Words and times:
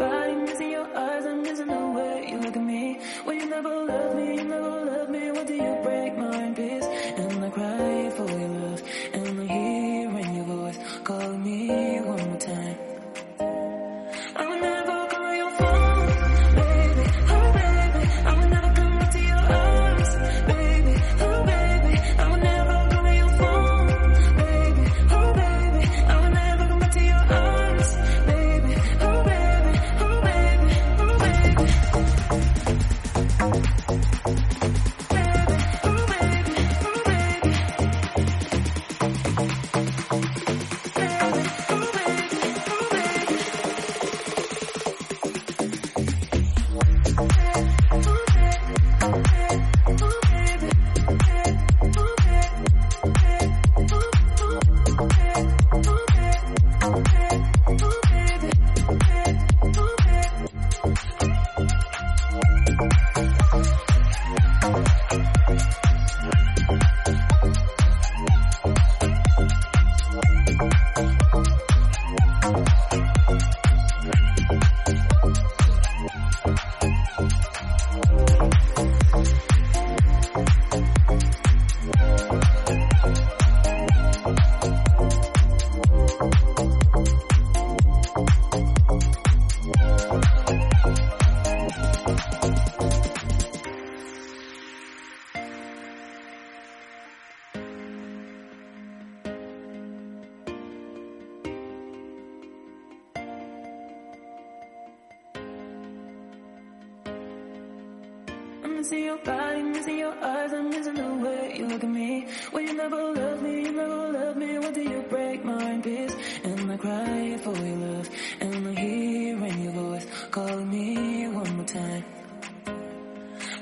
missing 108.82 109.04
your 109.04 109.18
body, 109.18 109.62
missing 109.62 109.98
your 109.98 110.12
eyes, 110.12 110.52
I'm 110.52 110.68
missing 110.68 110.94
the 110.94 111.14
way 111.24 111.54
you 111.56 111.66
look 111.68 111.84
at 111.84 111.88
me. 111.88 112.26
When 112.50 112.66
you 112.66 112.74
never 112.74 112.96
love 113.12 113.40
me, 113.40 113.62
you 113.62 113.72
never 113.72 114.10
love 114.10 114.36
me. 114.36 114.58
When 114.58 114.72
do 114.72 114.82
you 114.82 115.02
break 115.08 115.44
my 115.44 115.78
peace? 115.84 116.16
And 116.42 116.72
I 116.72 116.76
cry 116.76 117.38
for 117.44 117.56
your 117.56 117.76
love, 117.76 118.08
and 118.40 118.66
I 118.66 118.80
hear 118.80 119.44
in 119.44 119.62
your 119.62 119.72
voice 119.72 120.06
calling 120.32 120.68
me 120.68 121.28
one 121.28 121.56
more 121.58 121.64
time. 121.64 122.04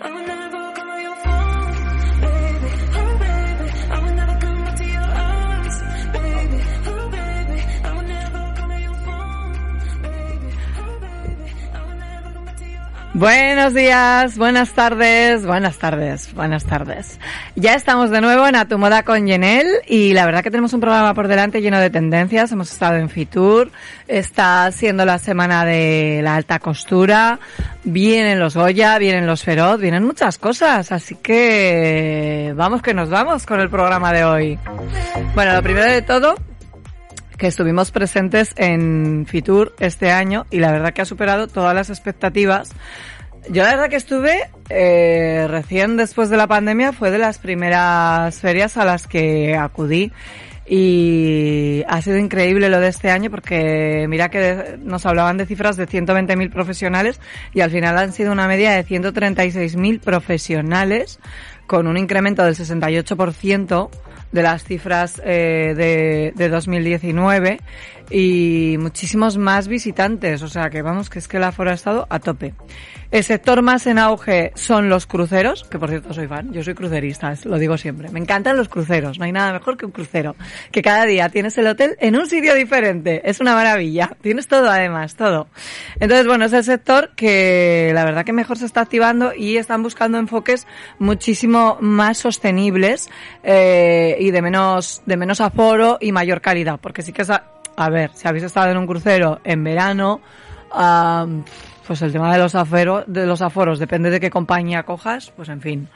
I 0.01 0.11
will 0.11 0.27
never 0.27 0.60
Buenos 13.21 13.75
días, 13.75 14.39
buenas 14.39 14.73
tardes, 14.73 15.45
buenas 15.45 15.77
tardes, 15.77 16.33
buenas 16.33 16.65
tardes. 16.65 17.21
Ya 17.55 17.75
estamos 17.75 18.09
de 18.09 18.23
nuevo 18.23 18.47
en 18.49 18.57
A 18.57 18.67
Tu 18.67 18.79
Moda 18.79 19.03
con 19.03 19.27
Yenel 19.27 19.67
y 19.87 20.15
la 20.15 20.25
verdad 20.25 20.43
que 20.43 20.51
tenemos 20.51 20.73
un 20.73 20.81
programa 20.81 21.13
por 21.13 21.29
delante 21.29 21.61
lleno 21.61 21.79
de 21.79 21.91
tendencias. 21.91 22.51
Hemos 22.51 22.73
estado 22.73 22.97
en 22.97 23.11
Fitur, 23.11 23.73
está 24.09 24.73
siendo 24.73 25.05
la 25.05 25.19
semana 25.19 25.67
de 25.67 26.21
la 26.23 26.35
alta 26.35 26.61
costura, 26.61 27.39
vienen 27.85 28.41
los 28.41 28.57
Goya, 28.57 28.97
vienen 28.97 29.27
los 29.27 29.45
Feroz, 29.45 29.79
vienen 29.83 30.03
muchas 30.03 30.39
cosas. 30.39 30.91
Así 30.91 31.17
que 31.17 32.55
vamos 32.57 32.81
que 32.81 32.95
nos 32.95 33.11
vamos 33.11 33.45
con 33.45 33.61
el 33.61 33.69
programa 33.69 34.15
de 34.15 34.25
hoy. 34.25 34.59
Bueno, 35.35 35.53
lo 35.53 35.63
primero 35.63 35.93
de 35.93 36.01
todo, 36.01 36.37
que 37.41 37.47
estuvimos 37.47 37.91
presentes 37.91 38.53
en 38.57 39.25
Fitur 39.27 39.75
este 39.81 40.13
año 40.13 40.45
y 40.51 40.59
la 40.59 40.71
verdad 40.71 40.93
que 40.93 41.01
ha 41.01 41.07
superado 41.07 41.49
todas 41.49 41.75
las 41.75 41.89
expectativas. 41.89 42.71
Yo 43.49 43.63
la 43.63 43.71
verdad 43.71 43.89
que 43.89 43.97
estuve 43.97 44.51
eh, 44.69 45.47
recién 45.49 45.97
después 45.97 46.29
de 46.29 46.37
la 46.37 46.47
pandemia, 46.47 46.93
fue 46.93 47.11
de 47.11 47.17
las 47.17 47.39
primeras 47.39 48.39
ferias 48.39 48.77
a 48.77 48.85
las 48.85 49.07
que 49.07 49.57
acudí 49.57 50.13
y 50.67 51.83
ha 51.89 52.03
sido 52.03 52.19
increíble 52.19 52.69
lo 52.69 52.79
de 52.79 52.89
este 52.89 53.11
año 53.11 53.31
porque 53.31 54.05
mira 54.07 54.29
que 54.29 54.77
nos 54.83 55.07
hablaban 55.07 55.39
de 55.39 55.47
cifras 55.47 55.79
de 55.79 55.89
120.000 55.89 56.53
profesionales 56.53 57.21
y 57.55 57.63
al 57.63 57.71
final 57.71 57.97
han 57.97 58.13
sido 58.13 58.33
una 58.33 58.49
media 58.49 58.73
de 58.73 58.85
136.000 58.85 59.99
profesionales 60.01 61.19
con 61.67 61.87
un 61.87 61.97
incremento 61.97 62.45
del 62.45 62.55
68% 62.55 63.89
de 64.33 64.43
las 64.43 64.65
cifras 64.65 65.21
eh, 65.25 65.75
de, 65.77 66.33
de 66.35 66.49
2019 66.49 67.59
y 68.11 68.77
muchísimos 68.79 69.39
más 69.39 69.69
visitantes. 69.69 70.43
O 70.43 70.49
sea 70.49 70.71
que 70.71 70.83
vamos, 70.83 71.09
que 71.09 71.19
es 71.19 71.29
que 71.29 71.37
el 71.37 71.45
aforo 71.45 71.71
ha 71.71 71.75
estado 71.75 72.07
a 72.11 72.19
tope. 72.19 72.55
El 73.11 73.25
sector 73.25 73.61
más 73.61 73.89
en 73.89 73.99
auge 73.99 74.53
son 74.55 74.89
los 74.89 75.07
cruceros, 75.07 75.65
que 75.65 75.81
por 75.81 75.89
cierto 75.89 76.15
soy 76.15 76.29
fan, 76.29 76.53
yo 76.53 76.63
soy 76.63 76.75
crucerista, 76.75 77.35
lo 77.45 77.59
digo 77.59 77.77
siempre. 77.77 78.09
Me 78.11 78.21
encantan 78.21 78.57
los 78.57 78.69
cruceros, 78.69 79.19
no 79.19 79.25
hay 79.25 79.33
nada 79.33 79.53
mejor 79.53 79.77
que 79.77 79.85
un 79.85 79.91
crucero. 79.91 80.37
Que 80.71 80.81
cada 80.81 81.07
día 81.07 81.29
tienes 81.29 81.59
el 81.59 81.67
hotel 81.67 81.97
en 81.99 82.17
un 82.17 82.29
sitio 82.29 82.55
diferente, 82.55 83.29
es 83.29 83.41
una 83.41 83.55
maravilla. 83.55 84.17
Tienes 84.21 84.47
todo 84.47 84.71
además, 84.71 85.17
todo. 85.17 85.49
Entonces, 85.99 86.27
bueno, 86.29 86.45
es 86.45 86.53
el 86.53 86.63
sector 86.63 87.11
que 87.17 87.91
la 87.95 88.05
verdad 88.05 88.25
que 88.25 88.33
mejor 88.33 88.59
se 88.59 88.67
está 88.67 88.83
activando 88.83 89.33
y 89.35 89.57
están 89.57 89.83
buscando 89.83 90.19
enfoques 90.19 90.69
muchísimo 91.01 91.79
más 91.81 92.19
sostenibles 92.19 93.11
eh, 93.43 94.17
y 94.21 94.31
de 94.31 94.41
menos, 94.41 95.03
de 95.05 95.17
menos 95.17 95.41
aforo 95.41 95.99
y 96.01 96.13
mayor 96.13 96.41
calidad. 96.41 96.79
Porque 96.81 97.03
sí 97.03 97.13
que 97.13 97.23
es, 97.23 97.33
a, 97.81 97.89
ver, 97.89 98.11
si 98.15 98.29
habéis 98.29 98.45
estado 98.45 98.71
en 98.71 98.77
un 98.77 98.87
crucero 98.87 99.41
en 99.43 99.65
verano, 99.65 100.21
am, 100.71 101.43
pues 101.87 102.03
el 102.03 102.13
tema 102.13 102.33
de 102.33 102.39
los 102.39 102.55
aforos, 102.55 103.05
de 103.07 103.27
los 103.27 103.41
aforos, 103.41 103.79
depende 103.79 104.11
de 104.11 104.21
qué 104.21 104.31
compañía 104.31 104.83
cojas, 104.83 105.33
pues 105.35 105.49
en 105.49 105.61
fin. 105.61 105.89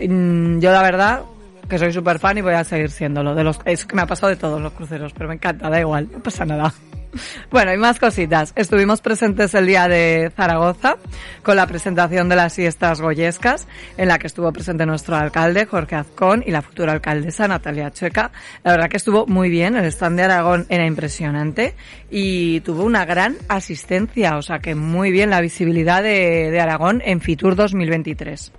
Mm, 0.00 0.58
Yo 0.60 0.72
la 0.72 0.82
verdad 0.82 1.22
que 1.68 1.78
soy 1.78 1.92
súper 1.92 2.18
fan 2.18 2.38
y 2.38 2.40
voy 2.40 2.54
a 2.54 2.64
seguir 2.64 2.90
siéndolo. 2.90 3.34
De 3.34 3.44
los, 3.44 3.58
es 3.66 3.84
que 3.84 3.94
me 3.94 4.02
ha 4.02 4.06
pasado 4.06 4.30
de 4.30 4.36
todos 4.36 4.60
los 4.60 4.72
cruceros, 4.72 5.12
pero 5.12 5.28
me 5.28 5.34
encanta, 5.34 5.68
da 5.68 5.78
igual, 5.78 6.08
no 6.10 6.20
pasa 6.20 6.46
nada. 6.46 6.72
Bueno, 7.50 7.72
y 7.72 7.78
más 7.78 7.98
cositas. 7.98 8.52
Estuvimos 8.56 9.00
presentes 9.00 9.54
el 9.54 9.66
día 9.66 9.88
de 9.88 10.32
Zaragoza 10.34 10.96
con 11.42 11.56
la 11.56 11.66
presentación 11.66 12.28
de 12.28 12.36
las 12.36 12.52
siestas 12.52 13.00
goyescas, 13.00 13.66
en 13.96 14.08
la 14.08 14.18
que 14.18 14.26
estuvo 14.26 14.52
presente 14.52 14.84
nuestro 14.86 15.16
alcalde, 15.16 15.66
Jorge 15.66 15.96
Azcón, 15.96 16.42
y 16.46 16.50
la 16.50 16.62
futura 16.62 16.92
alcaldesa, 16.92 17.48
Natalia 17.48 17.90
Chueca. 17.90 18.32
La 18.62 18.72
verdad 18.72 18.88
que 18.88 18.96
estuvo 18.96 19.26
muy 19.26 19.48
bien, 19.48 19.76
el 19.76 19.86
stand 19.86 20.16
de 20.16 20.24
Aragón 20.24 20.66
era 20.68 20.86
impresionante 20.86 21.74
y 22.10 22.60
tuvo 22.60 22.84
una 22.84 23.04
gran 23.04 23.36
asistencia, 23.48 24.36
o 24.36 24.42
sea 24.42 24.58
que 24.58 24.74
muy 24.74 25.10
bien 25.10 25.30
la 25.30 25.40
visibilidad 25.40 26.02
de, 26.02 26.50
de 26.50 26.60
Aragón 26.60 27.02
en 27.04 27.20
Fitur 27.20 27.56
2023. 27.56 28.52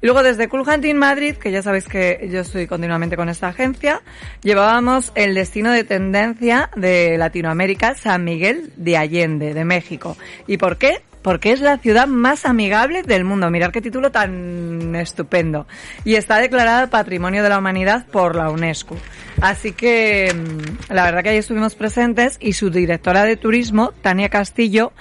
Luego 0.00 0.22
desde 0.22 0.48
Cool 0.48 0.68
Hunting 0.68 0.94
Madrid, 0.94 1.34
que 1.36 1.50
ya 1.50 1.62
sabéis 1.62 1.86
que 1.88 2.28
yo 2.30 2.40
estoy 2.40 2.66
continuamente 2.68 3.16
con 3.16 3.28
esta 3.28 3.48
agencia, 3.48 4.00
llevábamos 4.42 5.12
el 5.16 5.34
destino 5.34 5.72
de 5.72 5.82
tendencia 5.82 6.70
de 6.76 7.18
Latinoamérica, 7.18 7.94
San 7.94 8.22
Miguel 8.22 8.72
de 8.76 8.96
Allende, 8.96 9.54
de 9.54 9.64
México. 9.64 10.16
¿Y 10.46 10.56
por 10.56 10.76
qué? 10.76 11.02
Porque 11.22 11.50
es 11.50 11.60
la 11.60 11.78
ciudad 11.78 12.06
más 12.06 12.46
amigable 12.46 13.02
del 13.02 13.24
mundo. 13.24 13.50
Mirad 13.50 13.72
qué 13.72 13.80
título 13.80 14.12
tan 14.12 14.94
estupendo. 14.94 15.66
Y 16.04 16.14
está 16.14 16.38
declarada 16.38 16.90
Patrimonio 16.90 17.42
de 17.42 17.48
la 17.48 17.58
Humanidad 17.58 18.06
por 18.06 18.36
la 18.36 18.50
UNESCO. 18.50 18.96
Así 19.40 19.72
que 19.72 20.32
mm, 20.32 20.92
la 20.92 21.04
verdad 21.04 21.22
que 21.22 21.30
ahí 21.30 21.38
estuvimos 21.38 21.74
presentes 21.74 22.38
y 22.40 22.52
su 22.52 22.70
directora 22.70 23.24
de 23.24 23.36
turismo, 23.36 23.92
Tania 24.00 24.28
Castillo, 24.28 24.92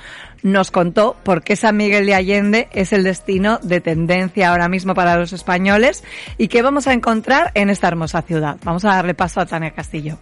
nos 0.44 0.72
contó 0.72 1.16
por 1.24 1.44
qué 1.44 1.56
San 1.56 1.78
Miguel 1.78 2.06
de 2.06 2.16
Allende 2.16 2.68
es 2.72 2.94
el 2.94 3.04
destino 3.04 3.60
de 3.62 3.82
tendencia 3.82 4.50
ahora 4.50 4.70
mismo 4.70 4.94
para 4.94 5.18
los 5.18 5.34
españoles 5.34 6.04
y 6.38 6.48
qué 6.48 6.62
vamos 6.62 6.88
a 6.88 6.94
encontrar 6.94 7.52
en 7.54 7.70
esta 7.70 7.88
hermosa 7.88 8.22
ciudad. 8.22 8.58
Vamos 8.64 8.86
a 8.86 8.90
darle 8.90 9.14
paso 9.14 9.40
a 9.40 9.46
Tania 9.46 9.72
Castillo. 9.72 10.18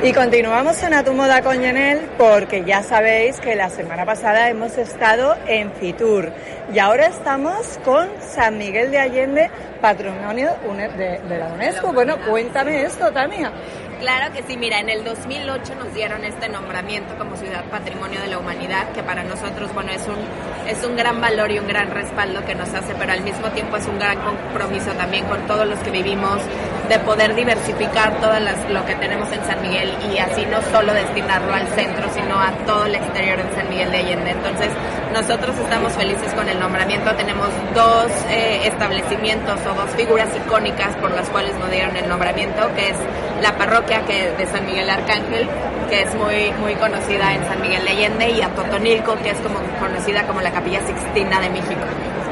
Y 0.00 0.12
continuamos 0.12 0.80
en 0.84 0.94
A 0.94 1.02
tu 1.02 1.12
moda 1.12 1.42
con 1.42 1.60
Yenel 1.60 1.98
porque 2.16 2.62
ya 2.64 2.84
sabéis 2.84 3.40
que 3.40 3.56
la 3.56 3.68
semana 3.68 4.06
pasada 4.06 4.48
hemos 4.48 4.78
estado 4.78 5.34
en 5.48 5.72
Fitur 5.72 6.30
y 6.72 6.78
ahora 6.78 7.08
estamos 7.08 7.80
con 7.84 8.08
San 8.20 8.58
Miguel 8.58 8.92
de 8.92 8.98
Allende, 8.98 9.50
patrimonio 9.80 10.50
de, 10.96 11.18
de 11.18 11.38
la 11.38 11.48
UNESCO. 11.48 11.92
Bueno, 11.92 12.16
cuéntame 12.28 12.84
esto, 12.84 13.10
Tania. 13.10 13.52
Claro 14.00 14.32
que 14.32 14.44
sí, 14.44 14.56
mira, 14.56 14.78
en 14.78 14.88
el 14.90 15.02
2008 15.02 15.74
nos 15.74 15.92
dieron 15.92 16.24
este 16.24 16.48
nombramiento 16.48 17.16
como 17.18 17.36
Ciudad 17.36 17.64
Patrimonio 17.64 18.20
de 18.20 18.28
la 18.28 18.38
Humanidad, 18.38 18.92
que 18.92 19.02
para 19.02 19.24
nosotros, 19.24 19.74
bueno, 19.74 19.90
es 19.90 20.06
un, 20.06 20.14
es 20.68 20.84
un 20.84 20.96
gran 20.96 21.20
valor 21.20 21.50
y 21.50 21.58
un 21.58 21.66
gran 21.66 21.90
respaldo 21.90 22.44
que 22.44 22.54
nos 22.54 22.72
hace, 22.72 22.94
pero 22.94 23.12
al 23.12 23.22
mismo 23.22 23.48
tiempo 23.48 23.76
es 23.76 23.86
un 23.88 23.98
gran 23.98 24.18
compromiso 24.20 24.92
también 24.92 25.24
con 25.24 25.40
todos 25.48 25.66
los 25.66 25.80
que 25.80 25.90
vivimos 25.90 26.38
de 26.88 26.98
poder 27.00 27.34
diversificar 27.34 28.14
todo 28.20 28.38
las- 28.38 28.70
lo 28.70 28.86
que 28.86 28.94
tenemos 28.94 29.30
en 29.32 29.44
San 29.44 29.60
Miguel 29.62 29.92
y 30.14 30.18
así 30.18 30.46
no 30.46 30.62
solo 30.70 30.94
destinarlo 30.94 31.52
al 31.52 31.66
centro, 31.68 32.08
sino 32.14 32.38
a 32.40 32.52
todo 32.66 32.86
el 32.86 32.94
exterior 32.94 33.42
de 33.42 33.56
San 33.56 33.68
Miguel 33.68 33.90
de 33.90 33.98
Allende. 33.98 34.30
Entonces, 34.30 34.68
nosotros 35.12 35.56
estamos 35.58 35.92
felices 35.92 36.32
con 36.34 36.48
el 36.48 36.58
nombramiento. 36.58 37.14
Tenemos 37.16 37.48
dos 37.74 38.10
eh, 38.30 38.60
establecimientos 38.64 39.58
o 39.66 39.74
dos 39.74 39.90
figuras 39.96 40.28
icónicas 40.36 40.94
por 40.96 41.10
las 41.10 41.28
cuales 41.30 41.54
nos 41.58 41.70
dieron 41.70 41.96
el 41.96 42.08
nombramiento, 42.08 42.68
que 42.74 42.90
es 42.90 42.96
la 43.42 43.56
parroquia 43.56 44.02
que 44.02 44.30
de 44.30 44.46
San 44.46 44.66
Miguel 44.66 44.88
Arcángel, 44.90 45.48
que 45.88 46.02
es 46.02 46.14
muy 46.14 46.52
muy 46.60 46.74
conocida 46.74 47.34
en 47.34 47.44
San 47.46 47.60
Miguel 47.60 47.84
de 47.84 47.90
Allende, 47.90 48.30
y 48.30 48.42
a 48.42 48.48
Totonilco, 48.48 49.16
que 49.16 49.30
es 49.30 49.38
como 49.38 49.58
conocida 49.80 50.26
como 50.26 50.40
la 50.40 50.50
Capilla 50.50 50.80
Sixtina 50.86 51.40
de 51.40 51.50
México. 51.50 51.80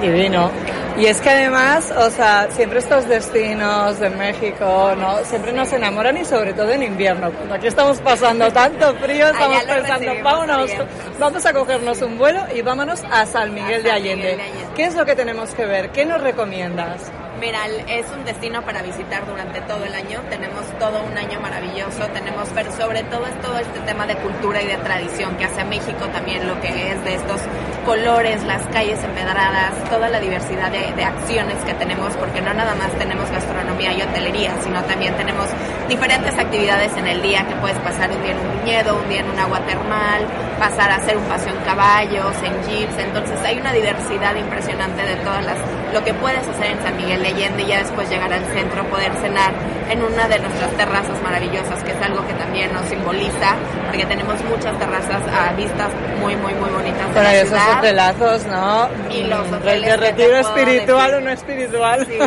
Divino. 0.00 0.50
Y 0.98 1.04
es 1.04 1.20
que 1.20 1.28
además, 1.28 1.93
o 1.94 2.08
sea, 2.08 2.48
siempre 2.50 2.78
estos 2.78 3.06
destinos 3.06 4.00
de 4.00 4.08
México, 4.08 4.94
¿no? 4.96 5.19
Siempre 5.25 5.52
nos 5.52 5.70
enamoran 5.72 6.16
y 6.16 6.25
sobre 6.25 6.54
todo 6.54 6.70
en 6.70 6.82
invierno. 6.82 7.31
Cuando 7.32 7.54
aquí 7.54 7.66
estamos 7.66 8.00
pasando 8.00 8.50
tanto 8.50 8.94
frío, 8.94 9.26
estamos 9.26 9.62
pensando, 9.64 10.12
vámonos, 10.22 10.66
bien. 10.66 10.82
vamos 11.19 11.44
a 11.44 11.52
cogernos 11.52 12.00
un 12.00 12.16
vuelo 12.16 12.40
y 12.54 12.62
vámonos 12.62 13.02
a 13.10 13.26
San 13.26 13.52
Miguel 13.52 13.82
de 13.82 13.90
San 13.90 13.98
Allende. 13.98 14.22
Miguel 14.22 14.37
de 14.38 14.43
Allende. 14.44 14.75
¿Qué 14.75 14.84
es 14.84 14.94
lo 14.94 15.04
que 15.04 15.14
tenemos 15.14 15.50
que 15.50 15.66
ver? 15.66 15.90
¿Qué 15.90 16.06
nos 16.06 16.22
recomiendas? 16.22 17.12
Mira, 17.38 17.66
es 17.88 18.06
un 18.16 18.25
destino 18.25 18.62
para 18.62 18.81
visitar 18.81 19.26
durante 19.26 19.60
todo 19.60 19.84
el 19.84 19.94
año. 19.94 20.22
Tenemos 20.31 20.64
todo 20.78 21.02
un 21.04 21.19
año 21.19 21.38
maravilloso. 21.40 22.06
Tenemos, 22.14 22.48
pero 22.54 22.72
sobre 22.72 23.02
todo 23.04 23.26
es 23.26 23.38
todo 23.43 23.58
este 23.58 23.81
tema 23.81 24.06
de 24.06 24.16
cultura 24.16 24.62
y 24.62 24.66
de 24.66 24.78
tradición 24.78 25.37
que 25.37 25.44
hace 25.44 25.60
a 25.60 25.66
México 25.66 26.06
también 26.10 26.46
lo 26.46 26.58
que 26.62 26.93
es 26.93 27.04
de 27.04 27.14
estos 27.14 27.43
colores, 27.87 28.43
las 28.43 28.67
calles 28.67 29.03
empedradas, 29.05 29.73
toda 29.88 30.09
la 30.09 30.19
diversidad 30.19 30.73
de, 30.73 31.05
acciones 31.05 31.55
que 31.65 31.73
tenemos, 31.75 32.12
porque 32.17 32.41
no 32.41 32.53
nada 32.53 32.75
más 32.75 32.91
tenemos 32.99 33.31
gastronomía 33.31 33.93
y 33.93 34.03
hotelería, 34.03 34.53
sino 34.61 34.83
también 34.83 35.15
tenemos 35.15 35.47
diferentes 35.88 36.37
actividades 36.37 36.94
en 36.97 37.06
el 37.06 37.23
día 37.23 37.47
que 37.47 37.55
puedes 37.56 37.79
pasar 37.79 38.11
un 38.11 38.21
día 38.23 38.33
en 38.33 38.38
un 38.41 38.65
viñedo, 38.65 38.97
un 38.97 39.09
día 39.09 39.21
en 39.21 39.31
un 39.31 39.38
agua 39.38 39.61
termal, 39.61 40.27
pasar 40.59 40.91
a 40.91 40.97
hacer 40.97 41.17
un 41.17 41.25
paseo 41.25 41.55
en 41.55 41.65
caballos, 41.65 42.35
en 42.43 42.69
jeeps. 42.69 42.99
Entonces 42.99 43.38
hay 43.44 43.61
una 43.61 43.73
diversidad 43.73 44.35
impresionante 44.35 45.03
de 45.06 45.17
todas 45.17 45.47
las 45.47 45.56
lo 45.93 46.05
que 46.05 46.12
puedes 46.15 46.47
hacer 46.47 46.73
en 46.73 46.82
San 46.82 46.97
Miguel 46.97 47.23
de 47.23 47.29
Allende 47.29 47.62
y 47.62 47.67
ya 47.67 47.79
después 47.79 48.11
llegar 48.11 48.32
al 48.32 48.44
centro, 48.47 48.85
poder 48.91 49.12
cenar 49.23 49.53
en 49.89 50.03
una 50.03 50.29
de 50.29 50.39
nuestras 50.41 50.71
terrazas 50.73 51.23
maravillosas, 51.23 51.82
que 51.85 51.93
es 51.93 52.03
algo 52.03 52.27
que 52.27 52.35
también 52.35 52.73
nos 52.73 52.85
simboliza, 52.87 53.55
porque 53.96 54.14
tenemos 54.14 54.44
muchas 54.44 54.78
terrazas 54.78 55.22
a 55.32 55.52
vistas 55.54 55.88
muy, 56.20 56.37
muy, 56.37 56.52
muy 56.54 56.69
bonitas 56.70 57.16
ahí 57.16 57.37
esos 57.37 57.48
ciudad. 57.58 57.78
hotelazos, 57.78 58.46
¿no? 58.46 58.88
Y 59.10 59.22
los 59.25 59.46
Mm, 59.50 59.54
hoteles 59.54 59.90
que 59.90 59.96
retiro 59.96 60.37
espiritual 60.38 61.10
decir. 61.10 61.14
o 61.14 61.20
no 61.25 61.31
espiritual. 61.31 62.06
Sí, 62.06 62.19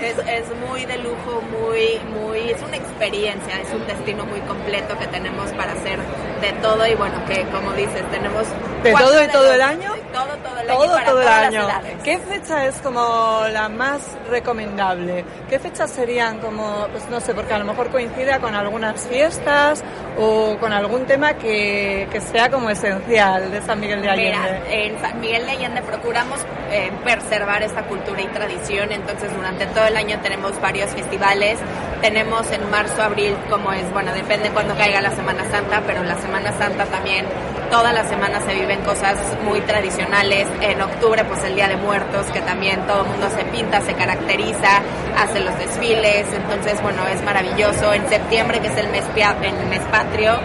es, 0.00 0.18
es 0.18 0.44
muy 0.68 0.84
de 0.86 0.98
lujo, 0.98 1.42
muy, 1.52 2.00
muy, 2.12 2.37
es 2.50 2.62
una 2.62 2.76
experiencia, 2.76 3.60
es 3.60 3.72
un 3.72 3.86
destino 3.86 4.24
muy 4.26 4.40
completo 4.40 4.98
que 4.98 5.06
tenemos 5.08 5.50
para 5.52 5.72
hacer 5.72 5.98
de 6.40 6.52
todo 6.60 6.86
y 6.86 6.94
bueno, 6.94 7.24
que 7.26 7.42
como 7.46 7.72
dices, 7.72 8.02
tenemos... 8.10 8.46
¿De 8.82 8.92
todo 8.92 9.24
y 9.24 9.28
todo 9.28 9.52
el 9.52 9.60
año? 9.60 9.92
Todo, 10.12 10.36
todo 10.36 10.60
el 10.60 10.70
año. 10.70 10.78
Todo, 10.78 10.92
para 10.94 11.06
todo 11.06 11.20
el 11.20 11.28
año. 11.28 11.68
¿Qué 12.04 12.18
fecha 12.18 12.66
es 12.66 12.76
como 12.76 13.40
la 13.52 13.68
más 13.68 14.00
recomendable? 14.30 15.24
¿Qué 15.48 15.58
fechas 15.58 15.90
serían 15.90 16.38
como, 16.38 16.86
pues 16.92 17.08
no 17.10 17.20
sé, 17.20 17.34
porque 17.34 17.54
a 17.54 17.58
lo 17.58 17.64
mejor 17.64 17.90
coincida 17.90 18.38
con 18.38 18.54
algunas 18.54 19.06
fiestas 19.08 19.82
o 20.16 20.56
con 20.58 20.72
algún 20.72 21.06
tema 21.06 21.34
que, 21.34 22.08
que 22.10 22.20
sea 22.20 22.50
como 22.50 22.70
esencial 22.70 23.50
de 23.50 23.60
San 23.62 23.80
Miguel 23.80 24.02
de 24.02 24.10
Allende? 24.10 24.60
Mira, 24.64 24.70
en 24.70 25.00
San 25.00 25.20
Miguel 25.20 25.44
de 25.44 25.52
Allende 25.52 25.82
procuramos 25.82 26.38
eh, 26.70 26.92
preservar 27.02 27.62
esta 27.62 27.82
cultura 27.82 28.20
y 28.20 28.26
tradición, 28.28 28.92
entonces 28.92 29.34
durante 29.34 29.66
todo 29.66 29.86
el 29.86 29.96
año 29.96 30.18
tenemos 30.22 30.60
varios 30.60 30.90
festivales. 30.90 31.58
Tenemos 32.00 32.37
en 32.52 32.70
marzo, 32.70 33.02
abril, 33.02 33.34
como 33.50 33.72
es, 33.72 33.90
bueno, 33.92 34.12
depende 34.12 34.50
cuando 34.50 34.76
caiga 34.76 35.00
la 35.00 35.10
Semana 35.10 35.44
Santa, 35.50 35.82
pero 35.84 36.04
la 36.04 36.14
Semana 36.16 36.52
Santa 36.56 36.84
también, 36.84 37.26
toda 37.68 37.92
la 37.92 38.04
semana 38.04 38.40
se 38.40 38.54
viven 38.54 38.80
cosas 38.82 39.18
muy 39.44 39.60
tradicionales. 39.62 40.46
En 40.60 40.80
octubre, 40.80 41.24
pues 41.24 41.42
el 41.42 41.56
Día 41.56 41.66
de 41.66 41.76
Muertos, 41.76 42.26
que 42.26 42.40
también 42.40 42.86
todo 42.86 43.02
el 43.02 43.10
mundo 43.10 43.28
se 43.30 43.44
pinta, 43.46 43.80
se 43.80 43.94
caracteriza, 43.94 44.82
hace 45.16 45.40
los 45.40 45.58
desfiles, 45.58 46.26
entonces, 46.32 46.80
bueno, 46.80 47.06
es 47.08 47.22
maravilloso. 47.24 47.92
En 47.92 48.08
septiembre, 48.08 48.60
que 48.60 48.68
es 48.68 48.76
el 48.76 48.88
mes, 48.88 49.04
el 49.14 49.66
mes 49.66 49.82
patrio, 49.90 50.38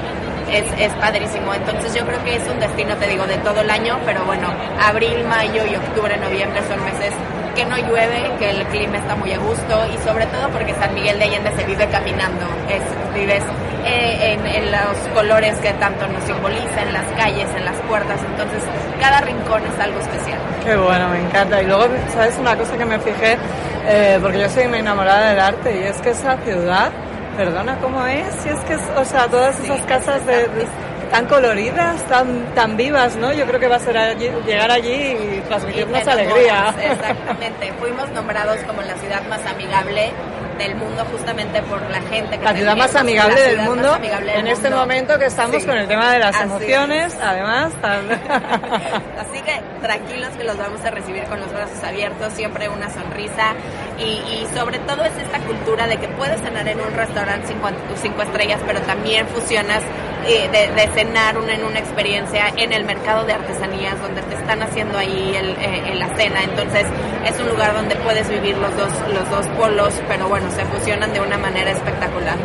es, 0.51 0.65
es 0.79 0.93
padrísimo. 0.95 1.53
Entonces 1.53 1.93
yo 1.93 2.05
creo 2.05 2.23
que 2.23 2.37
es 2.37 2.43
un 2.49 2.59
destino, 2.59 2.97
te 2.97 3.07
digo, 3.07 3.27
de 3.27 3.37
todo 3.37 3.61
el 3.61 3.69
año, 3.69 3.99
pero 4.03 4.25
bueno, 4.25 4.47
abril, 4.81 5.23
mayo 5.25 5.63
y 5.65 5.75
octubre, 5.75 6.17
noviembre 6.17 6.59
son 6.67 6.83
meses 6.83 7.13
que 7.55 7.65
no 7.65 7.77
llueve, 7.77 8.31
que 8.39 8.49
el 8.49 8.63
clima 8.67 8.97
está 8.97 9.15
muy 9.15 9.31
a 9.31 9.37
gusto 9.37 9.85
y 9.93 9.97
sobre 10.03 10.25
todo 10.27 10.49
porque 10.49 10.73
San 10.75 10.93
Miguel 10.93 11.17
de 11.19 11.25
Allende 11.25 11.51
se 11.55 11.63
vive 11.65 11.87
caminando, 11.87 12.45
es, 12.69 12.81
vives 13.13 13.43
eh, 13.85 14.33
en, 14.33 14.45
en 14.45 14.71
los 14.71 14.97
colores 15.13 15.57
que 15.59 15.71
tanto 15.73 16.07
nos 16.07 16.23
simboliza, 16.23 16.81
en 16.81 16.93
las 16.93 17.05
calles, 17.17 17.47
en 17.55 17.65
las 17.65 17.75
puertas, 17.87 18.19
entonces 18.25 18.63
cada 18.99 19.21
rincón 19.21 19.61
es 19.71 19.79
algo 19.79 19.99
especial. 19.99 20.39
Qué 20.65 20.75
bueno, 20.77 21.09
me 21.09 21.19
encanta. 21.19 21.61
Y 21.61 21.65
luego, 21.65 21.85
¿sabes 22.13 22.37
una 22.39 22.55
cosa 22.55 22.77
que 22.77 22.85
me 22.85 22.97
fijé? 22.99 23.37
Eh, 23.85 24.17
porque 24.21 24.39
yo 24.39 24.49
soy 24.49 24.67
muy 24.67 24.79
enamorada 24.79 25.29
del 25.29 25.39
arte 25.39 25.75
y 25.77 25.83
es 25.83 25.97
que 26.01 26.11
esa 26.11 26.37
ciudad, 26.37 26.89
perdona, 27.35 27.77
¿cómo 27.81 28.05
es? 28.05 28.45
Y 28.45 28.49
es 28.49 28.59
que, 28.61 28.73
es, 28.75 28.81
o 28.95 29.03
sea, 29.03 29.27
todas 29.27 29.59
esas 29.59 29.77
Sí, 29.77 29.83
casas 29.87 30.25
de, 30.25 30.37
de- 30.47 30.67
tan 31.13 31.27
coloridas, 31.27 32.01
tan, 32.07 32.43
tan 32.55 32.75
vivas, 32.75 33.15
¿no? 33.17 33.31
Yo 33.31 33.45
creo 33.45 33.59
que 33.59 33.67
va 33.67 33.75
a 33.75 33.79
ser 33.79 33.95
allí- 33.95 34.31
llegar 34.47 34.71
allí 34.71 34.89
y 34.91 35.37
Y 35.37 35.43
transmitirnos 35.47 36.03
te 36.03 36.09
alegría. 36.09 36.73
Exactamente. 36.81 37.71
Fuimos 37.79 38.09
nombrados 38.09 38.57
como 38.65 38.81
la 38.81 38.95
ciudad 38.95 39.21
más 39.29 39.45
amigable 39.45 40.11
del 40.57 40.75
mundo 40.75 41.05
justamente 41.11 41.61
por 41.63 41.81
la 41.89 42.01
gente 42.01 42.37
que 42.37 42.43
La 42.43 42.53
ciudad 42.53 42.75
más 42.75 42.95
amigable 42.95 43.35
la 43.41 43.47
del 43.47 43.61
mundo 43.61 43.93
amigable 43.93 44.31
del 44.31 44.39
en 44.41 44.47
este 44.47 44.69
momento 44.71 45.17
que 45.19 45.25
estamos 45.25 45.61
Sí. 45.61 45.67
con 45.67 45.77
el 45.77 45.87
tema 45.87 46.11
de 46.13 46.19
las 46.19 46.35
Así 46.35 46.43
emociones, 46.45 47.15
además. 47.21 47.71
tan- 47.81 48.09
Así 49.19 49.41
que 49.45 49.61
tranquilos 49.81 50.29
que 50.37 50.43
los 50.43 50.57
vamos 50.57 50.83
a 50.83 50.89
recibir 50.91 51.23
con 51.25 51.39
los 51.39 51.51
brazos 51.51 51.83
abiertos, 51.83 52.33
siempre 52.33 52.69
una 52.69 52.89
sonrisa 52.89 53.53
y, 53.99 54.03
y 54.03 54.47
sobre 54.55 54.79
todo 54.79 55.03
es 55.05 55.11
esta 55.17 55.37
cultura 55.39 55.85
de 55.87 55.97
que 55.97 56.07
puedes 56.09 56.41
cenar 56.41 56.67
en 56.67 56.79
un 56.79 56.91
restaurante 56.93 57.47
cinco, 57.47 57.69
cinco 58.01 58.21
estrellas, 58.23 58.59
pero 58.65 58.79
también 58.81 59.27
fusionas 59.27 59.81
eh, 60.27 60.49
de, 60.51 60.73
de 60.73 60.87
cenar 60.93 61.37
una, 61.37 61.53
en 61.53 61.63
una 61.63 61.79
experiencia 61.79 62.47
en 62.55 62.71
el 62.73 62.83
mercado 62.85 63.25
de 63.25 63.33
artesanías 63.33 63.99
donde 64.01 64.21
te 64.23 64.35
están 64.35 64.61
haciendo 64.61 64.97
ahí 64.97 65.35
el, 65.35 65.49
eh, 65.51 65.83
en 65.91 65.99
la 65.99 66.15
cena. 66.15 66.43
Entonces 66.43 66.85
es 67.25 67.39
un 67.39 67.49
lugar 67.49 67.73
donde 67.73 67.95
puedes 67.97 68.29
vivir 68.29 68.57
los 68.57 68.75
dos, 68.77 68.89
los 69.13 69.29
dos 69.29 69.47
polos, 69.57 69.93
pero 70.07 70.27
bueno, 70.29 70.49
se 70.51 70.63
fusionan 70.65 71.13
de 71.13 71.21
una 71.21 71.37
manera 71.37 71.71
espectacular. 71.71 72.35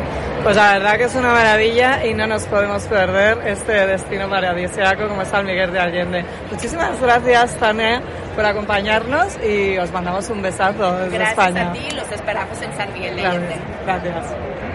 Pues 0.42 0.54
la 0.54 0.74
verdad 0.74 0.96
que 0.96 1.04
es 1.04 1.14
una 1.16 1.32
maravilla 1.32 2.06
y 2.06 2.14
no 2.14 2.26
nos 2.26 2.44
podemos 2.44 2.84
perder 2.84 3.38
este 3.46 3.72
destino 3.86 4.28
paradisíaco 4.30 5.08
como 5.08 5.24
San 5.24 5.44
Miguel 5.44 5.72
de 5.72 5.80
Allende. 5.80 6.24
Muchísimas 6.50 7.00
gracias, 7.00 7.56
Tania, 7.56 8.00
por 8.36 8.46
acompañarnos 8.46 9.36
y 9.44 9.76
os 9.78 9.90
mandamos 9.90 10.30
un 10.30 10.40
besazo 10.40 10.92
desde 10.98 11.18
Gracias 11.18 11.38
España. 11.48 11.70
a 11.70 11.72
ti, 11.72 11.90
los 11.94 12.10
esperamos 12.12 12.62
en 12.62 12.76
San 12.76 12.92
Miguel 12.92 13.16
de 13.16 13.22
Gracias. 13.22 13.42
Allende. 13.42 13.56
Gracias. 13.84 14.67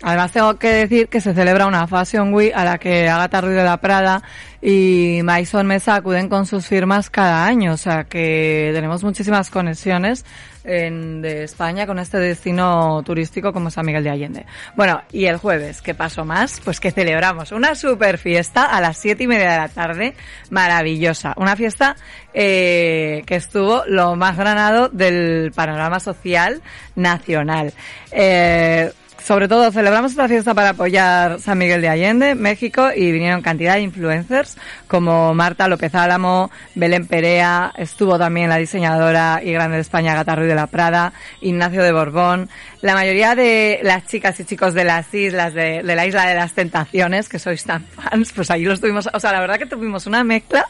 Además 0.00 0.30
tengo 0.30 0.56
que 0.58 0.68
decir 0.68 1.08
que 1.08 1.20
se 1.20 1.34
celebra 1.34 1.66
una 1.66 1.86
Fashion 1.88 2.32
Week 2.32 2.52
a 2.54 2.64
la 2.64 2.78
que 2.78 3.08
Agatha 3.08 3.40
Ruiz 3.40 3.56
de 3.56 3.64
la 3.64 3.78
Prada 3.78 4.22
y 4.62 5.20
Maison 5.24 5.66
Mesa 5.66 5.96
acuden 5.96 6.28
con 6.28 6.46
sus 6.46 6.66
firmas 6.66 7.10
cada 7.10 7.44
año, 7.46 7.72
o 7.72 7.76
sea 7.76 8.04
que 8.04 8.70
tenemos 8.74 9.02
muchísimas 9.02 9.50
conexiones 9.50 10.24
en- 10.62 11.20
de 11.20 11.42
España 11.44 11.84
con 11.86 11.98
este 11.98 12.18
destino 12.18 13.02
turístico 13.04 13.52
como 13.52 13.70
San 13.72 13.86
Miguel 13.86 14.04
de 14.04 14.10
Allende. 14.10 14.46
Bueno, 14.76 15.02
y 15.10 15.24
el 15.26 15.36
jueves, 15.36 15.82
¿qué 15.82 15.94
pasó 15.94 16.24
más? 16.24 16.60
Pues 16.64 16.78
que 16.78 16.92
celebramos 16.92 17.50
una 17.50 17.74
super 17.74 18.18
fiesta 18.18 18.66
a 18.66 18.80
las 18.80 18.98
siete 18.98 19.24
y 19.24 19.26
media 19.26 19.50
de 19.50 19.56
la 19.58 19.68
tarde, 19.68 20.14
maravillosa, 20.50 21.34
una 21.36 21.56
fiesta 21.56 21.96
eh, 22.34 23.22
que 23.26 23.34
estuvo 23.36 23.82
lo 23.86 24.14
más 24.14 24.36
granado 24.36 24.88
del 24.90 25.50
panorama 25.54 25.98
social 25.98 26.62
nacional. 26.94 27.72
Eh, 28.12 28.92
sobre 29.28 29.46
todo 29.46 29.70
celebramos 29.70 30.12
esta 30.12 30.26
fiesta 30.26 30.54
para 30.54 30.70
apoyar 30.70 31.38
San 31.38 31.58
Miguel 31.58 31.82
de 31.82 31.90
Allende, 31.90 32.34
México, 32.34 32.88
y 32.96 33.12
vinieron 33.12 33.42
cantidad 33.42 33.74
de 33.74 33.82
influencers 33.82 34.56
como 34.86 35.34
Marta 35.34 35.68
López 35.68 35.94
Álamo, 35.94 36.50
Belén 36.74 37.06
Perea, 37.06 37.74
estuvo 37.76 38.18
también 38.18 38.48
la 38.48 38.56
diseñadora 38.56 39.42
y 39.44 39.52
grande 39.52 39.76
de 39.76 39.82
España 39.82 40.14
Gata 40.14 40.34
Ruiz 40.34 40.48
de 40.48 40.54
la 40.54 40.66
Prada, 40.66 41.12
Ignacio 41.42 41.82
de 41.82 41.92
Borbón, 41.92 42.48
la 42.80 42.94
mayoría 42.94 43.34
de 43.34 43.80
las 43.82 44.06
chicas 44.06 44.40
y 44.40 44.46
chicos 44.46 44.72
de 44.72 44.84
las 44.84 45.12
islas, 45.12 45.52
de, 45.52 45.82
de 45.82 45.94
la 45.94 46.06
isla 46.06 46.26
de 46.26 46.34
las 46.34 46.54
tentaciones, 46.54 47.28
que 47.28 47.38
sois 47.38 47.62
tan 47.64 47.84
fans, 47.84 48.32
pues 48.32 48.50
ahí 48.50 48.64
los 48.64 48.80
tuvimos, 48.80 49.10
o 49.12 49.20
sea, 49.20 49.32
la 49.32 49.40
verdad 49.40 49.58
que 49.58 49.66
tuvimos 49.66 50.06
una 50.06 50.24
mezcla 50.24 50.64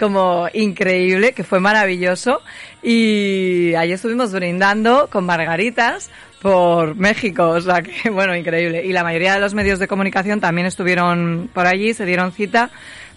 como 0.00 0.48
increíble, 0.52 1.30
que 1.32 1.44
fue 1.44 1.60
maravilloso, 1.60 2.40
y 2.82 3.72
ahí 3.74 3.92
estuvimos 3.92 4.32
brindando 4.32 5.08
con 5.12 5.24
margaritas 5.26 6.10
por 6.40 6.96
México, 6.96 7.48
o 7.50 7.60
sea 7.60 7.82
que 7.82 8.10
bueno, 8.10 8.34
increíble. 8.34 8.84
Y 8.84 8.92
la 8.92 9.04
mayoría 9.04 9.34
de 9.34 9.40
los 9.40 9.54
medios 9.54 9.78
de 9.78 9.88
comunicación 9.88 10.40
también 10.40 10.66
estuvieron 10.66 11.50
por 11.52 11.66
allí, 11.66 11.94
se 11.94 12.04
dieron 12.04 12.32
cita 12.32 12.70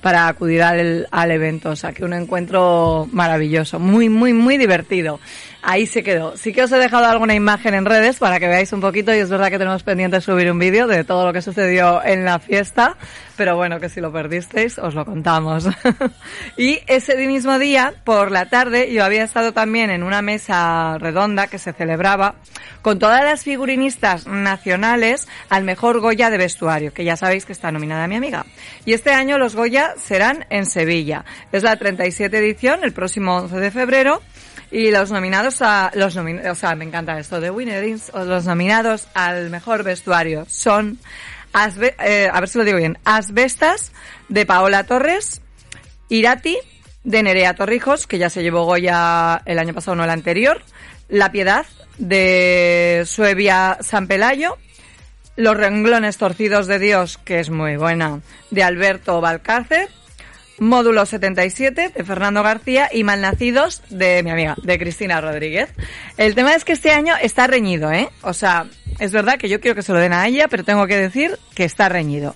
para 0.03 0.27
acudir 0.27 0.61
al, 0.61 1.07
al 1.11 1.31
evento, 1.31 1.69
o 1.69 1.75
sea 1.77 1.93
que 1.93 2.03
un 2.03 2.13
encuentro 2.13 3.07
maravilloso, 3.13 3.79
muy, 3.79 4.09
muy, 4.09 4.33
muy 4.33 4.57
divertido. 4.57 5.21
Ahí 5.65 5.85
se 5.87 6.03
quedó. 6.03 6.35
Sí 6.35 6.51
que 6.51 6.63
os 6.63 6.71
he 6.73 6.77
dejado 6.77 7.05
alguna 7.05 7.35
imagen 7.35 7.73
en 7.73 7.85
redes 7.85 8.19
para 8.19 8.37
que 8.37 8.49
veáis 8.49 8.73
un 8.73 8.81
poquito 8.81 9.15
y 9.15 9.19
es 9.19 9.29
verdad 9.29 9.49
que 9.49 9.57
tenemos 9.57 9.81
pendiente 9.81 10.19
subir 10.19 10.51
un 10.51 10.59
vídeo 10.59 10.87
de 10.87 11.05
todo 11.05 11.25
lo 11.25 11.31
que 11.31 11.41
sucedió 11.41 12.03
en 12.03 12.25
la 12.25 12.39
fiesta, 12.39 12.97
pero 13.37 13.55
bueno, 13.55 13.79
que 13.79 13.87
si 13.87 14.01
lo 14.01 14.11
perdisteis 14.11 14.77
os 14.77 14.93
lo 14.93 15.05
contamos. 15.05 15.69
y 16.57 16.81
ese 16.87 17.15
mismo 17.25 17.57
día, 17.59 17.93
por 18.03 18.29
la 18.29 18.49
tarde, 18.49 18.91
yo 18.91 19.05
había 19.05 19.23
estado 19.23 19.53
también 19.53 19.89
en 19.89 20.03
una 20.03 20.21
mesa 20.21 20.97
redonda 20.97 21.47
que 21.47 21.57
se 21.57 21.71
celebraba 21.71 22.35
con 22.81 22.99
todas 22.99 23.23
las 23.23 23.43
figurinistas 23.43 24.27
nacionales 24.27 25.29
al 25.49 25.63
mejor 25.63 26.01
Goya 26.01 26.29
de 26.29 26.37
vestuario, 26.37 26.93
que 26.93 27.05
ya 27.05 27.15
sabéis 27.15 27.45
que 27.45 27.53
está 27.53 27.71
nominada 27.71 28.09
mi 28.09 28.17
amiga. 28.17 28.45
Y 28.83 28.91
este 28.91 29.11
año 29.11 29.37
los 29.37 29.55
Goya 29.55 29.92
serán 29.97 30.45
en 30.49 30.65
Sevilla. 30.65 31.25
Es 31.51 31.63
la 31.63 31.75
37 31.75 32.37
edición, 32.37 32.83
el 32.83 32.93
próximo 32.93 33.35
11 33.37 33.57
de 33.57 33.71
febrero. 33.71 34.21
Y 34.71 34.89
los 34.89 35.11
nominados 35.11 35.61
a, 35.61 35.91
los 35.93 36.17
nomin- 36.17 36.49
o 36.49 36.55
sea, 36.55 36.73
me 36.75 36.83
encanta 36.83 37.19
esto 37.19 37.39
de 37.39 37.51
Winnerings, 37.51 38.09
o 38.13 38.25
los 38.25 38.45
nominados 38.45 39.07
al 39.13 39.51
mejor 39.51 39.83
vestuario 39.83 40.45
son, 40.49 40.97
eh, 42.03 42.27
a 42.31 42.39
ver 42.39 42.49
si 42.49 42.57
lo 42.57 42.63
digo 42.63 42.77
bien, 42.79 42.97
Asbestas 43.05 43.91
de 44.29 44.47
Paola 44.47 44.83
Torres, 44.85 45.41
Irati 46.09 46.57
de 47.03 47.21
Nerea 47.21 47.53
Torrijos, 47.53 48.07
que 48.07 48.17
ya 48.17 48.31
se 48.31 48.41
llevó 48.41 48.65
Goya 48.65 49.43
el 49.45 49.59
año 49.59 49.75
pasado, 49.75 49.95
no 49.95 50.05
el 50.05 50.09
anterior, 50.09 50.59
La 51.07 51.31
Piedad 51.31 51.67
de 51.99 53.03
Suevia 53.05 53.77
San 53.81 54.07
Pelayo, 54.07 54.57
Los 55.35 55.57
renglones 55.57 56.17
torcidos 56.17 56.67
de 56.67 56.79
Dios, 56.79 57.17
que 57.17 57.39
es 57.39 57.49
muy 57.49 57.75
buena, 57.75 58.21
de 58.51 58.63
Alberto 58.63 59.19
Valcárcer, 59.19 59.89
Módulo 60.59 61.07
77 61.07 61.89
de 61.89 62.03
Fernando 62.03 62.43
García 62.43 62.87
y 62.93 63.03
Malnacidos 63.03 63.81
de 63.89 64.21
mi 64.21 64.29
amiga, 64.29 64.55
de 64.61 64.77
Cristina 64.77 65.19
Rodríguez. 65.19 65.69
El 66.17 66.35
tema 66.35 66.53
es 66.53 66.63
que 66.63 66.73
este 66.73 66.91
año 66.91 67.15
está 67.19 67.47
reñido, 67.47 67.91
¿eh? 67.91 68.09
O 68.21 68.33
sea, 68.33 68.67
es 68.99 69.11
verdad 69.11 69.39
que 69.39 69.49
yo 69.49 69.59
quiero 69.59 69.73
que 69.75 69.81
se 69.81 69.91
lo 69.91 69.97
den 69.97 70.13
a 70.13 70.27
ella, 70.27 70.47
pero 70.47 70.63
tengo 70.63 70.85
que 70.85 70.97
decir 70.97 71.39
que 71.55 71.63
está 71.63 71.89
reñido. 71.89 72.35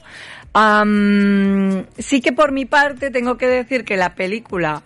Sí 2.00 2.22
que 2.22 2.34
por 2.34 2.52
mi 2.52 2.66
parte 2.66 3.12
tengo 3.12 3.38
que 3.38 3.48
decir 3.48 3.86
que 3.86 3.96
la 3.96 4.16
película 4.16 4.82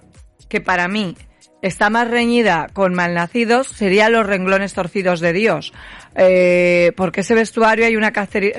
que 0.49 0.59
para 0.59 0.89
mí 0.89 1.15
está 1.61 1.89
más 1.89 2.09
reñida 2.09 2.67
con 2.73 2.93
Malnacidos 2.93 3.67
sería 3.67 4.09
Los 4.09 4.25
renglones 4.25 4.73
torcidos 4.73 5.19
de 5.19 5.33
Dios. 5.33 5.73
Eh, 6.15 6.91
porque 6.95 7.21
ese 7.21 7.35
vestuario 7.35 7.85
hay 7.85 7.95
una, 7.95 8.11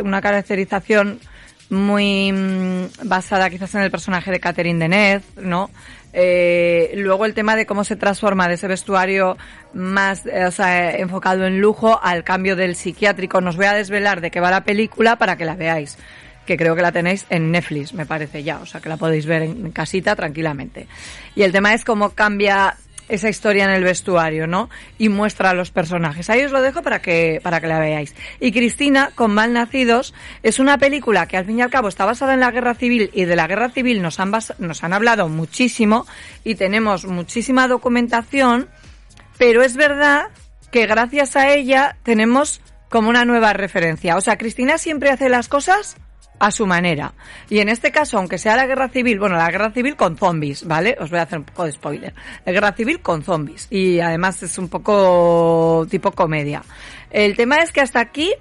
una 0.03 0.21
caracterización 0.21 1.21
muy 1.71 2.33
mm, 2.33 2.87
basada 3.05 3.51
quizás 3.51 3.75
en 3.75 3.83
el 3.83 3.91
personaje 3.91 4.31
de 4.31 4.41
Catherine 4.41 4.79
Deneuve, 4.79 5.25
¿no? 5.37 5.71
Eh, 6.15 6.93
luego 6.97 7.25
el 7.25 7.33
tema 7.33 7.57
de 7.57 7.65
cómo 7.65 7.85
se 7.85 7.97
transforma 7.97 8.47
de 8.47 8.55
ese 8.55 8.69
vestuario 8.69 9.39
más, 9.73 10.27
eh, 10.27 10.45
o 10.45 10.51
sea, 10.51 10.95
enfocado 10.97 11.47
en 11.47 11.61
lujo 11.61 11.99
al 12.03 12.23
cambio 12.23 12.55
del 12.55 12.77
psiquiátrico. 12.77 13.41
Nos 13.41 13.57
voy 13.57 13.67
a 13.67 13.73
desvelar 13.73 14.21
de 14.21 14.31
qué 14.31 14.39
va 14.39 14.51
la 14.51 14.65
película 14.65 15.17
para 15.17 15.37
que 15.37 15.47
la 15.47 15.57
veáis 15.57 15.97
que 16.47 16.57
creo 16.57 16.75
que 16.75 16.83
la 16.83 16.91
tenéis 16.93 17.25
en 17.31 17.53
Netflix, 17.53 17.95
me 17.95 18.05
parece 18.05 18.43
ya, 18.43 18.59
o 18.59 18.67
sea 18.67 18.81
que 18.81 18.89
la 18.89 18.97
podéis 18.97 19.27
ver 19.27 19.43
en 19.43 19.71
casita 19.71 20.17
tranquilamente. 20.17 20.89
Y 21.37 21.43
el 21.43 21.53
tema 21.53 21.73
es 21.73 21.85
cómo 21.85 22.11
cambia 22.11 22.77
esa 23.15 23.29
historia 23.29 23.65
en 23.65 23.71
el 23.71 23.85
vestuario, 23.85 24.47
¿no? 24.47 24.71
Y 24.99 25.09
muestra 25.09 25.51
a 25.51 25.55
los 25.55 25.71
personajes. 25.71 26.31
Ahí 26.31 26.43
os 26.45 26.53
lo 26.53 26.63
dejo 26.63 26.83
para 26.83 27.01
que, 27.01 27.41
para 27.43 27.61
que 27.61 27.67
la 27.67 27.79
veáis. 27.79 28.15
Y 28.41 28.53
Cristina, 28.53 29.11
con 29.15 29.33
Malnacidos, 29.35 30.15
es 30.43 30.59
una 30.59 30.79
película 30.79 31.27
que 31.27 31.37
al 31.37 31.45
fin 31.45 31.59
y 31.59 31.63
al 31.63 31.71
cabo 31.71 31.89
está 31.89 32.05
basada 32.05 32.35
en 32.35 32.41
la 32.41 32.51
guerra 32.51 32.75
civil 32.75 33.11
y 33.13 33.25
de 33.25 33.37
la 33.37 33.47
guerra 33.47 33.71
civil 33.71 34.03
nos 34.03 34.19
han, 34.21 34.33
bas- 34.33 34.55
nos 34.59 34.83
han 34.83 34.93
hablado 34.93 35.29
muchísimo 35.29 36.07
y 36.45 36.55
tenemos 36.55 37.05
muchísima 37.05 37.69
documentación, 37.69 38.69
pero 39.39 39.63
es 39.63 39.77
verdad 39.77 40.29
que 40.71 40.87
gracias 40.87 41.37
a 41.37 41.53
ella 41.53 41.97
tenemos 42.03 42.61
como 42.89 43.09
una 43.11 43.25
nueva 43.25 43.53
referencia. 43.53 44.17
O 44.17 44.21
sea, 44.21 44.39
Cristina 44.39 44.79
siempre 44.79 45.11
hace 45.11 45.29
las 45.29 45.49
cosas 45.49 45.97
a 46.39 46.51
su 46.51 46.67
manera. 46.67 47.15
Y 47.49 47.61
en 47.61 47.69
este 47.69 47.93
caso, 47.93 48.19
aunque 48.19 48.39
sea 48.39 48.57
la 48.57 48.67
guerra 48.67 48.89
civil, 48.89 49.19
bueno, 49.19 49.37
la 49.37 49.51
guerra 49.51 49.71
civil 49.71 49.97
con 49.97 50.17
zombies, 50.17 50.67
¿vale? 50.67 50.97
Os 50.99 51.11
voy 51.11 51.21
a 51.21 51.23
hacer 51.23 51.39
un 51.39 51.45
poco 51.45 51.65
de 51.65 51.73
spoiler. 51.73 52.15
La 52.45 52.53
guerra 52.53 52.73
civil 52.73 53.01
con 53.01 53.23
zombies. 53.23 53.69
Y 53.71 54.01
además 54.01 54.43
es 54.43 54.59
un 54.59 54.69
poco 54.69 55.87
tipo 55.89 56.11
comedia. 56.13 56.63
El 57.11 57.37
tema 57.37 57.57
es 57.57 57.73
que 57.73 57.81
hasta 57.81 58.01
aquí 58.01 58.33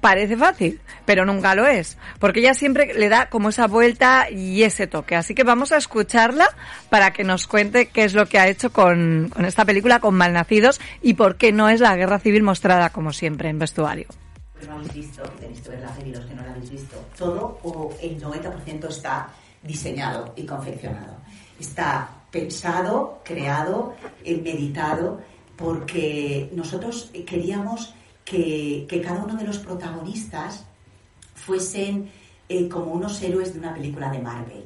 parece 0.00 0.36
fácil, 0.36 0.80
pero 1.04 1.24
nunca 1.24 1.54
lo 1.54 1.66
es, 1.66 1.98
porque 2.20 2.40
ella 2.40 2.54
siempre 2.54 2.94
le 2.94 3.08
da 3.08 3.28
como 3.28 3.48
esa 3.48 3.66
vuelta 3.66 4.30
y 4.30 4.62
ese 4.62 4.86
toque. 4.86 5.16
Así 5.16 5.34
que 5.34 5.42
vamos 5.42 5.72
a 5.72 5.78
escucharla 5.78 6.48
para 6.90 7.12
que 7.12 7.24
nos 7.24 7.46
cuente 7.46 7.86
qué 7.86 8.04
es 8.04 8.14
lo 8.14 8.26
que 8.26 8.38
ha 8.38 8.48
hecho 8.48 8.72
con, 8.72 9.30
con 9.34 9.44
esta 9.44 9.64
película, 9.64 10.00
con 10.00 10.14
Malnacidos, 10.14 10.80
y 11.02 11.14
por 11.14 11.36
qué 11.36 11.52
no 11.52 11.68
es 11.68 11.80
la 11.80 11.96
guerra 11.96 12.18
civil 12.18 12.42
mostrada 12.42 12.90
como 12.90 13.12
siempre 13.12 13.48
en 13.48 13.58
vestuario. 13.58 14.06
Que 14.58 14.66
no 14.66 14.74
habéis 14.74 14.92
visto, 14.92 15.22
que 15.22 15.40
tenéis 15.40 15.60
que 15.60 15.70
ver 15.70 15.80
la 15.80 15.94
peli 15.94 16.12
los 16.12 16.24
que 16.24 16.34
no 16.34 16.42
la 16.42 16.52
habéis 16.52 16.70
visto, 16.70 16.96
todo 17.16 17.58
o 17.62 17.94
el 18.00 18.20
90% 18.20 18.88
está 18.88 19.28
diseñado 19.62 20.32
y 20.36 20.44
confeccionado. 20.44 21.16
Está 21.58 22.08
pensado, 22.30 23.20
creado, 23.24 23.94
eh, 24.24 24.40
meditado, 24.42 25.20
porque 25.56 26.50
nosotros 26.52 27.10
queríamos 27.26 27.94
que, 28.24 28.86
que 28.88 29.00
cada 29.00 29.24
uno 29.24 29.36
de 29.36 29.44
los 29.44 29.58
protagonistas 29.58 30.64
fuesen 31.34 32.10
eh, 32.48 32.68
como 32.68 32.92
unos 32.92 33.20
héroes 33.22 33.52
de 33.52 33.58
una 33.58 33.74
película 33.74 34.10
de 34.10 34.18
Marvel, 34.18 34.64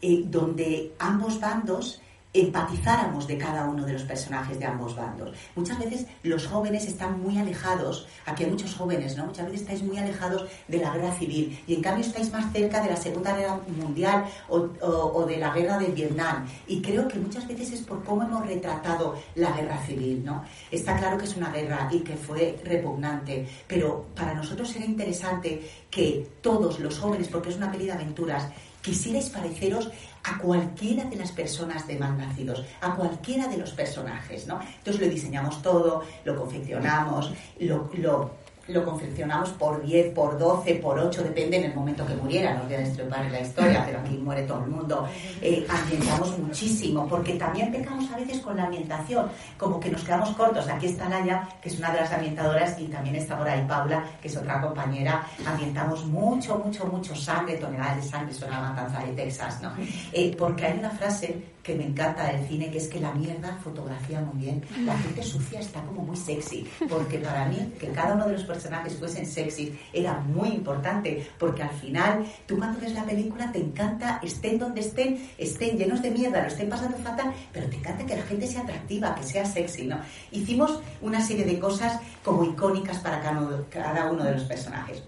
eh, 0.00 0.22
donde 0.26 0.94
ambos 0.98 1.40
bandos 1.40 2.00
empatizáramos 2.40 3.26
de 3.26 3.38
cada 3.38 3.64
uno 3.64 3.84
de 3.84 3.92
los 3.92 4.02
personajes 4.02 4.58
de 4.58 4.66
ambos 4.66 4.96
bandos. 4.96 5.34
Muchas 5.54 5.78
veces 5.78 6.06
los 6.22 6.46
jóvenes 6.46 6.86
están 6.86 7.20
muy 7.20 7.38
alejados, 7.38 8.06
aquí 8.24 8.44
hay 8.44 8.50
muchos 8.50 8.74
jóvenes, 8.74 9.16
¿no? 9.16 9.26
Muchas 9.26 9.46
veces 9.46 9.62
estáis 9.62 9.82
muy 9.82 9.98
alejados 9.98 10.46
de 10.68 10.78
la 10.78 10.92
guerra 10.92 11.12
civil 11.12 11.58
y 11.66 11.74
en 11.74 11.82
cambio 11.82 12.04
estáis 12.04 12.32
más 12.32 12.52
cerca 12.52 12.82
de 12.82 12.90
la 12.90 12.96
Segunda 12.96 13.36
Guerra 13.36 13.60
Mundial 13.80 14.24
o, 14.48 15.24
de 15.26 15.36
la 15.38 15.50
guerra 15.50 15.78
de 15.78 15.86
Vietnam. 15.86 16.46
Y 16.66 16.80
creo 16.80 17.08
que 17.08 17.18
muchas 17.18 17.46
veces 17.46 17.72
es 17.72 17.80
por 17.82 18.02
cómo 18.04 18.22
hemos 18.22 18.46
retratado 18.46 19.16
la 19.34 19.52
guerra 19.52 19.78
civil, 19.86 20.24
¿no? 20.24 20.44
Está 20.70 20.96
claro 20.96 21.18
que 21.18 21.24
es 21.24 21.36
una 21.36 21.50
guerra 21.50 21.88
y 21.90 22.00
que 22.00 22.16
fue 22.16 22.58
repugnante, 22.64 23.46
pero 23.66 24.06
para 24.14 24.34
nosotros 24.34 24.74
era 24.76 24.84
interesante 24.84 25.62
que 25.90 26.28
todos 26.40 26.78
los 26.80 26.98
jóvenes, 26.98 27.28
porque 27.28 27.50
es 27.50 27.56
una 27.56 27.70
peli 27.70 27.86
de 27.86 27.92
aventuras, 27.92 28.48
quisierais 28.86 29.28
pareceros 29.30 29.90
a 30.22 30.38
cualquiera 30.38 31.04
de 31.10 31.16
las 31.16 31.32
personas 31.32 31.88
de 31.88 31.98
malnacidos, 31.98 32.64
a 32.80 32.94
cualquiera 32.94 33.48
de 33.48 33.56
los 33.56 33.72
personajes, 33.72 34.46
¿no? 34.46 34.60
Entonces 34.78 35.02
lo 35.02 35.08
diseñamos 35.08 35.60
todo, 35.60 36.04
lo 36.24 36.36
confeccionamos, 36.36 37.32
lo, 37.58 37.90
lo, 37.94 38.30
lo 38.68 38.84
confeccionamos 38.84 39.50
por 39.50 39.82
10, 39.82 40.12
por 40.12 40.38
12, 40.38 40.74
por 40.76 40.98
8, 40.98 41.22
depende 41.22 41.58
en 41.58 41.64
el 41.64 41.74
momento 41.74 42.06
que 42.06 42.14
muriera, 42.14 42.54
no 42.54 42.64
voy 42.64 42.74
a 42.74 42.78
destripar 42.78 43.30
la 43.30 43.40
historia, 43.40 43.84
pero 43.86 44.00
aquí 44.00 44.16
muere 44.16 44.42
todo 44.42 44.64
el 44.64 44.70
mundo. 44.70 45.08
Eh, 45.40 45.66
ambientamos 45.68 46.36
muchísimo, 46.38 47.06
porque 47.08 47.34
también 47.34 47.70
pecamos 47.70 48.10
a 48.12 48.16
veces 48.16 48.40
con 48.40 48.56
la 48.56 48.64
ambientación, 48.64 49.28
como 49.56 49.78
que 49.78 49.90
nos 49.90 50.02
quedamos 50.02 50.30
cortos. 50.30 50.68
Aquí 50.68 50.86
está 50.86 51.08
Laia, 51.08 51.48
que 51.60 51.68
es 51.68 51.78
una 51.78 51.92
de 51.92 52.00
las 52.00 52.12
ambientadoras, 52.12 52.80
y 52.80 52.86
también 52.86 53.16
está 53.16 53.38
por 53.38 53.48
ahí 53.48 53.64
Paula, 53.68 54.04
que 54.20 54.28
es 54.28 54.36
otra 54.36 54.60
compañera. 54.60 55.26
Ambientamos 55.46 56.04
mucho, 56.06 56.58
mucho, 56.58 56.86
mucho 56.86 57.14
sangre, 57.14 57.56
toneladas 57.56 57.96
de 57.96 58.02
sangre, 58.02 58.34
suena 58.34 58.60
la 58.60 58.70
matanza 58.70 59.00
de 59.00 59.12
Texas, 59.12 59.62
¿no? 59.62 59.72
Eh, 60.12 60.34
porque 60.36 60.66
hay 60.66 60.78
una 60.78 60.90
frase 60.90 61.55
que 61.66 61.74
me 61.74 61.84
encanta 61.84 62.30
del 62.30 62.46
cine, 62.46 62.70
que 62.70 62.78
es 62.78 62.86
que 62.86 63.00
la 63.00 63.10
mierda 63.12 63.58
fotografía 63.64 64.20
muy 64.20 64.40
bien. 64.44 64.62
La 64.84 64.96
gente 64.98 65.20
sucia 65.24 65.58
está 65.58 65.82
como 65.82 66.02
muy 66.02 66.16
sexy, 66.16 66.64
porque 66.88 67.18
para 67.18 67.46
mí 67.46 67.72
que 67.80 67.88
cada 67.88 68.14
uno 68.14 68.24
de 68.26 68.34
los 68.34 68.44
personajes 68.44 68.94
fuesen 68.96 69.26
sexy 69.26 69.76
era 69.92 70.20
muy 70.20 70.50
importante, 70.50 71.28
porque 71.40 71.64
al 71.64 71.70
final 71.70 72.24
tú 72.46 72.56
cuando 72.56 72.78
ves 72.80 72.92
la 72.94 73.04
película 73.04 73.50
te 73.50 73.58
encanta, 73.58 74.20
estén 74.22 74.60
donde 74.60 74.80
estén, 74.82 75.18
estén 75.38 75.76
llenos 75.76 76.00
de 76.02 76.12
mierda, 76.12 76.40
lo 76.42 76.46
estén 76.46 76.68
pasando 76.68 76.96
fatal, 76.98 77.32
pero 77.52 77.68
te 77.68 77.76
encanta 77.76 78.06
que 78.06 78.16
la 78.16 78.22
gente 78.22 78.46
sea 78.46 78.60
atractiva, 78.62 79.14
que 79.16 79.24
sea 79.24 79.44
sexy, 79.44 79.86
¿no? 79.86 79.98
Hicimos 80.30 80.80
una 81.02 81.20
serie 81.20 81.44
de 81.44 81.58
cosas 81.58 81.98
como 82.24 82.44
icónicas 82.44 82.98
para 82.98 83.20
cada 83.20 83.40
uno- 83.40 83.64
cada 83.70 84.08
uno 84.12 84.22
de 84.22 84.32
los 84.34 84.44
personajes. 84.44 85.02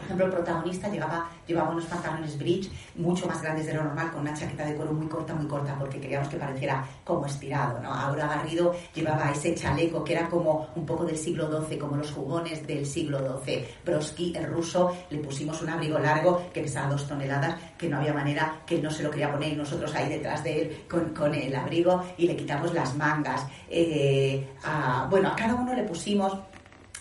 Por 0.00 0.06
ejemplo, 0.06 0.26
el 0.26 0.32
protagonista 0.32 0.88
llevaba, 0.88 1.28
llevaba 1.46 1.70
unos 1.70 1.84
pantalones 1.84 2.38
bridge 2.38 2.70
mucho 2.96 3.26
más 3.26 3.40
grandes 3.42 3.66
de 3.66 3.74
lo 3.74 3.84
normal, 3.84 4.10
con 4.10 4.22
una 4.22 4.34
chaqueta 4.34 4.64
de 4.64 4.74
cuero 4.74 4.92
muy 4.92 5.06
corta, 5.06 5.34
muy 5.34 5.46
corta, 5.46 5.76
porque 5.78 6.00
queríamos 6.00 6.28
que 6.28 6.36
pareciera 6.36 6.84
como 7.04 7.26
estirado, 7.26 7.80
¿no? 7.80 7.92
Ahora 7.92 8.26
Garrido 8.26 8.74
llevaba 8.94 9.30
ese 9.30 9.54
chaleco 9.54 10.02
que 10.02 10.14
era 10.14 10.28
como 10.28 10.68
un 10.74 10.84
poco 10.86 11.04
del 11.04 11.16
siglo 11.16 11.48
XII, 11.66 11.78
como 11.78 11.96
los 11.96 12.10
jugones 12.10 12.66
del 12.66 12.86
siglo 12.86 13.40
XII. 13.44 13.64
Broski, 13.84 14.32
el 14.36 14.46
ruso, 14.46 14.90
le 15.10 15.18
pusimos 15.18 15.60
un 15.62 15.68
abrigo 15.70 15.98
largo 15.98 16.42
que 16.52 16.62
pesaba 16.62 16.88
dos 16.90 17.06
toneladas, 17.06 17.54
que 17.78 17.88
no 17.88 17.98
había 17.98 18.12
manera 18.14 18.62
que 18.66 18.76
él 18.76 18.82
no 18.82 18.90
se 18.90 19.02
lo 19.02 19.10
quería 19.10 19.30
poner 19.30 19.52
y 19.52 19.56
nosotros 19.56 19.94
ahí 19.94 20.08
detrás 20.08 20.42
de 20.42 20.62
él 20.62 20.84
con, 20.88 21.10
con 21.14 21.34
el 21.34 21.54
abrigo 21.54 22.02
y 22.16 22.26
le 22.26 22.36
quitamos 22.36 22.72
las 22.74 22.96
mangas. 22.96 23.46
Eh, 23.68 24.48
a- 24.64 25.06
bueno, 25.10 25.28
a 25.28 25.36
cada 25.36 25.54
uno 25.54 25.74
le 25.74 25.82
pusimos 25.84 26.32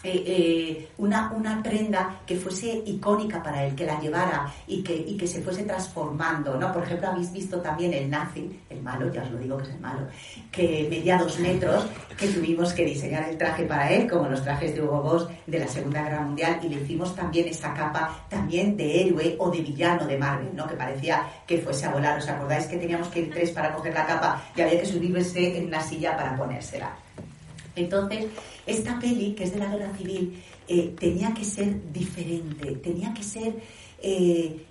eh, 0.01 0.23
eh, 0.25 0.87
una, 0.97 1.31
una 1.31 1.61
prenda 1.61 2.21
que 2.25 2.37
fuese 2.37 2.81
icónica 2.85 3.43
para 3.43 3.65
él, 3.65 3.75
que 3.75 3.85
la 3.85 3.99
llevara 3.99 4.51
y 4.67 4.81
que, 4.81 4.95
y 4.95 5.17
que 5.17 5.27
se 5.27 5.41
fuese 5.41 5.63
transformando, 5.63 6.55
¿no? 6.57 6.71
Por 6.71 6.83
ejemplo, 6.83 7.09
habéis 7.09 7.33
visto 7.33 7.59
también 7.59 7.93
el 7.93 8.09
nazi, 8.09 8.61
el 8.69 8.81
malo, 8.81 9.11
ya 9.11 9.23
os 9.23 9.31
lo 9.31 9.37
digo 9.39 9.57
que 9.57 9.63
es 9.63 9.69
el 9.69 9.79
malo, 9.79 10.07
que 10.51 10.87
medía 10.89 11.17
dos 11.17 11.37
metros, 11.39 11.85
que 12.17 12.27
tuvimos 12.27 12.71
que 12.73 12.85
diseñar 12.85 13.29
el 13.29 13.37
traje 13.37 13.65
para 13.65 13.91
él, 13.91 14.09
como 14.09 14.29
los 14.29 14.41
trajes 14.41 14.73
de 14.73 14.81
Hugo 14.81 15.01
Boss 15.01 15.27
de 15.45 15.59
la 15.59 15.67
Segunda 15.67 16.03
Guerra 16.03 16.21
Mundial, 16.21 16.59
y 16.63 16.69
le 16.69 16.81
hicimos 16.81 17.13
también 17.13 17.47
esa 17.47 17.73
capa 17.73 18.25
también 18.29 18.77
de 18.77 19.01
héroe 19.01 19.35
o 19.37 19.49
de 19.51 19.61
villano 19.61 20.05
de 20.05 20.17
Marvel, 20.17 20.55
¿no? 20.55 20.65
Que 20.65 20.75
parecía 20.75 21.27
que 21.45 21.57
fuese 21.57 21.85
a 21.85 21.91
volar. 21.91 22.17
¿Os 22.17 22.27
acordáis 22.29 22.67
que 22.67 22.77
teníamos 22.77 23.09
que 23.09 23.19
ir 23.19 23.31
tres 23.31 23.51
para 23.51 23.73
coger 23.73 23.93
la 23.93 24.05
capa 24.05 24.41
y 24.55 24.61
había 24.61 24.79
que 24.79 24.85
subirse 24.85 25.57
en 25.57 25.67
una 25.67 25.81
silla 25.81 26.15
para 26.15 26.37
ponérsela? 26.37 26.95
Entonces, 27.75 28.25
esta 28.69 28.99
peli, 28.99 29.33
que 29.33 29.43
es 29.43 29.53
de 29.53 29.59
la 29.59 29.75
guerra 29.75 29.95
civil, 29.97 30.41
eh, 30.67 30.93
tenía 30.99 31.33
que 31.33 31.43
ser 31.43 31.91
diferente, 31.91 32.75
tenía 32.75 33.13
que 33.13 33.23
ser 33.23 33.55
eh, 34.01 34.65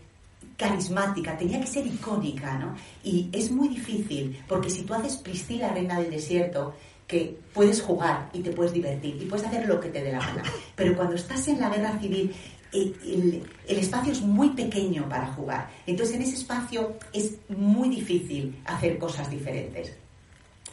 carismática, 0.56 1.36
tenía 1.36 1.60
que 1.60 1.66
ser 1.66 1.86
icónica, 1.86 2.58
¿no? 2.58 2.74
Y 3.04 3.28
es 3.32 3.50
muy 3.50 3.68
difícil, 3.68 4.42
porque 4.48 4.70
si 4.70 4.82
tú 4.82 4.94
haces 4.94 5.16
Priscila, 5.16 5.72
reina 5.72 6.00
del 6.00 6.10
desierto, 6.10 6.74
que 7.06 7.38
puedes 7.54 7.80
jugar 7.80 8.28
y 8.34 8.40
te 8.40 8.50
puedes 8.52 8.72
divertir 8.72 9.16
y 9.20 9.24
puedes 9.24 9.46
hacer 9.46 9.66
lo 9.66 9.80
que 9.80 9.88
te 9.88 10.02
dé 10.02 10.12
la 10.12 10.18
gana, 10.18 10.42
pero 10.76 10.94
cuando 10.94 11.14
estás 11.14 11.48
en 11.48 11.58
la 11.58 11.70
guerra 11.70 11.98
civil, 11.98 12.34
eh, 12.72 12.92
el, 13.02 13.42
el 13.66 13.78
espacio 13.78 14.12
es 14.12 14.20
muy 14.20 14.50
pequeño 14.50 15.08
para 15.08 15.26
jugar. 15.28 15.70
Entonces, 15.86 16.16
en 16.16 16.22
ese 16.22 16.34
espacio 16.34 16.96
es 17.12 17.36
muy 17.48 17.88
difícil 17.88 18.60
hacer 18.66 18.98
cosas 18.98 19.30
diferentes. 19.30 19.94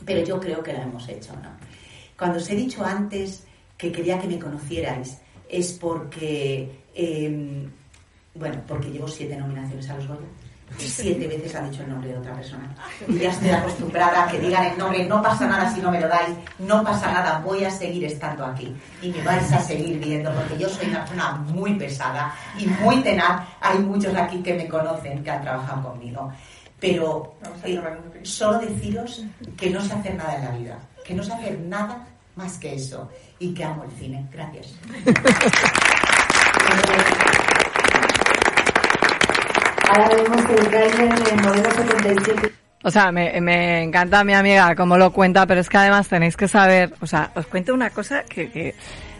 Pero 0.05 0.25
yo 0.25 0.39
creo 0.39 0.61
que 0.61 0.73
lo 0.73 0.81
hemos 0.81 1.07
hecho, 1.07 1.33
¿no? 1.41 1.49
Cuando 2.17 2.37
os 2.37 2.49
he 2.49 2.55
dicho 2.55 2.83
antes 2.83 3.43
que 3.77 3.91
quería 3.91 4.19
que 4.19 4.27
me 4.27 4.39
conocierais, 4.39 5.17
es 5.49 5.73
porque, 5.73 6.83
eh, 6.93 7.67
bueno, 8.33 8.61
porque 8.67 8.89
llevo 8.89 9.07
siete 9.07 9.35
nominaciones 9.35 9.89
a 9.89 9.95
los 9.97 10.07
Goya. 10.07 10.27
Y 10.79 10.83
siete 10.83 11.27
veces 11.27 11.55
ha 11.55 11.61
dicho 11.61 11.83
el 11.83 11.89
nombre 11.89 12.09
de 12.09 12.17
otra 12.17 12.33
persona. 12.33 12.75
Y 13.07 13.19
ya 13.19 13.29
estoy 13.29 13.49
acostumbrada 13.49 14.23
a 14.23 14.27
que 14.27 14.39
digan 14.39 14.65
el 14.65 14.77
nombre, 14.77 15.05
no 15.05 15.21
pasa 15.21 15.47
nada 15.47 15.73
si 15.73 15.79
no 15.79 15.91
me 15.91 16.01
lo 16.01 16.07
dais, 16.07 16.35
no 16.57 16.83
pasa 16.83 17.11
nada, 17.11 17.39
voy 17.39 17.63
a 17.63 17.69
seguir 17.69 18.03
estando 18.05 18.43
aquí. 18.45 18.75
Y 19.01 19.09
me 19.09 19.21
vais 19.21 19.51
a 19.53 19.61
seguir 19.61 19.99
viendo, 19.99 20.33
porque 20.33 20.57
yo 20.57 20.67
soy 20.67 20.87
una 20.87 21.01
persona 21.01 21.33
muy 21.33 21.75
pesada 21.75 22.33
y 22.57 22.65
muy 22.65 23.01
tenaz. 23.01 23.47
Hay 23.61 23.77
muchos 23.79 24.15
aquí 24.15 24.41
que 24.41 24.55
me 24.55 24.67
conocen, 24.67 25.23
que 25.23 25.29
han 25.29 25.43
trabajado 25.43 25.91
conmigo. 25.91 26.31
Pero 26.79 27.35
eh, 27.63 27.79
solo 28.23 28.59
deciros 28.59 29.23
que 29.55 29.69
no 29.69 29.81
sé 29.81 29.93
hacer 29.93 30.15
nada 30.15 30.35
en 30.35 30.45
la 30.45 30.51
vida, 30.51 30.79
que 31.05 31.13
no 31.13 31.23
sé 31.23 31.33
hacer 31.33 31.59
nada 31.59 32.07
más 32.35 32.57
que 32.57 32.73
eso 32.75 33.09
y 33.39 33.53
que 33.53 33.63
amo 33.63 33.83
el 33.83 33.91
cine. 33.91 34.25
Gracias. 34.31 34.73
Ahora 39.89 40.09
vemos 40.15 40.49
el 40.49 40.67
tráiler 40.67 41.23
de 41.23 41.33
Modelo 41.41 41.71
77. 41.71 42.51
O 42.83 42.91
sea, 42.91 43.11
me, 43.11 43.39
me 43.41 43.81
encanta 43.83 44.23
mi 44.23 44.33
amiga 44.33 44.75
cómo 44.75 44.97
lo 44.97 45.11
cuenta, 45.11 45.45
pero 45.47 45.61
es 45.61 45.69
que 45.69 45.77
además 45.77 46.07
tenéis 46.07 46.37
que 46.37 46.47
saber, 46.47 46.93
o 47.01 47.07
sea, 47.07 47.31
os 47.35 47.47
cuento 47.47 47.73
una 47.73 47.89
cosa 47.89 48.23
que, 48.23 48.51
que, 48.51 48.75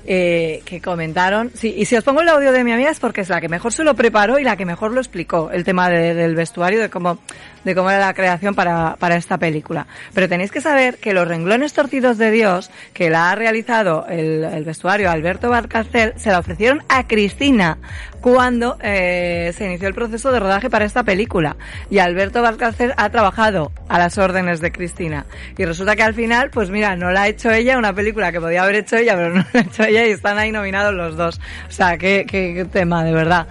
eh, 0.06 0.62
que 0.66 0.82
comentaron. 0.82 1.50
Sí, 1.56 1.74
y 1.76 1.86
si 1.86 1.96
os 1.96 2.04
pongo 2.04 2.22
el 2.22 2.30
audio 2.30 2.52
de 2.52 2.64
mi 2.64 2.72
amiga 2.74 2.92
es 2.92 3.00
porque 3.00 3.22
es 3.22 3.30
la 3.30 3.42
que 3.42 3.50
mejor 3.50 3.74
se 3.74 3.84
lo 3.84 3.96
preparó 3.96 4.38
y 4.38 4.44
la 4.44 4.56
que 4.56 4.66
mejor 4.66 4.92
lo 4.92 5.00
explicó, 5.00 5.50
el 5.52 5.64
tema 5.64 5.90
de- 5.90 6.14
del 6.14 6.36
vestuario, 6.36 6.80
de 6.80 6.90
cómo, 6.92 7.18
de 7.66 7.76
cómo 7.76 7.90
era 7.90 8.00
la 8.00 8.14
creación 8.14 8.56
para, 8.56 8.96
para 8.98 9.18
esta 9.18 9.38
película. 9.38 9.88
Pero 10.14 10.30
tenéis 10.30 10.52
que 10.52 10.62
saber 10.62 10.98
que 10.98 11.14
los 11.14 11.28
renglones 11.28 11.74
torcidos 11.74 12.18
de 12.18 12.32
Dios, 12.32 12.72
que 12.94 13.10
la 13.10 13.32
ha 13.32 13.36
realizado 13.36 14.06
el, 14.08 14.44
el 14.46 14.64
vestuario 14.64 15.12
Alberto 15.12 15.50
Barcastel, 15.50 16.14
se 16.16 16.32
la 16.32 16.40
ofrecieron 16.40 16.84
a 16.88 17.08
Cristina 17.08 17.78
cuando 18.26 18.78
eh, 18.82 19.54
se 19.56 19.66
inició 19.66 19.88
el 19.88 19.94
proceso 19.94 20.32
de 20.32 20.40
rodaje 20.40 20.68
para 20.68 20.86
esta 20.86 21.04
película. 21.04 21.58
Y 21.92 22.00
Alberto 22.00 22.42
Valcárcel 22.42 22.92
ha 22.98 23.12
trabajado 23.12 23.72
a 23.88 24.00
las 24.00 24.18
órdenes 24.18 24.62
de 24.62 24.72
Cristina. 24.72 25.28
Y 25.56 25.64
resulta 25.64 25.96
que 25.96 26.02
al 26.02 26.16
final, 26.16 26.50
pues 26.50 26.72
mira, 26.72 26.96
no 26.96 27.12
la 27.12 27.22
ha 27.22 27.28
hecho 27.28 27.52
ella, 27.52 27.78
una 27.78 27.94
película 27.94 28.32
que 28.32 28.42
podía 28.42 28.64
haber 28.64 28.78
hecho 28.78 28.98
ella, 28.98 29.16
pero 29.16 29.30
no 29.36 29.46
la 29.54 29.60
ha 29.60 29.64
hecho 29.64 29.84
ella 29.84 30.08
y 30.08 30.10
están 30.10 30.40
ahí 30.40 30.52
nominados 30.52 30.96
los 30.96 31.16
dos. 31.16 31.40
O 31.68 31.72
sea, 31.72 32.00
qué, 32.00 32.26
qué, 32.28 32.56
qué 32.56 32.66
tema, 32.66 33.04
de 33.04 33.12
verdad. 33.12 33.46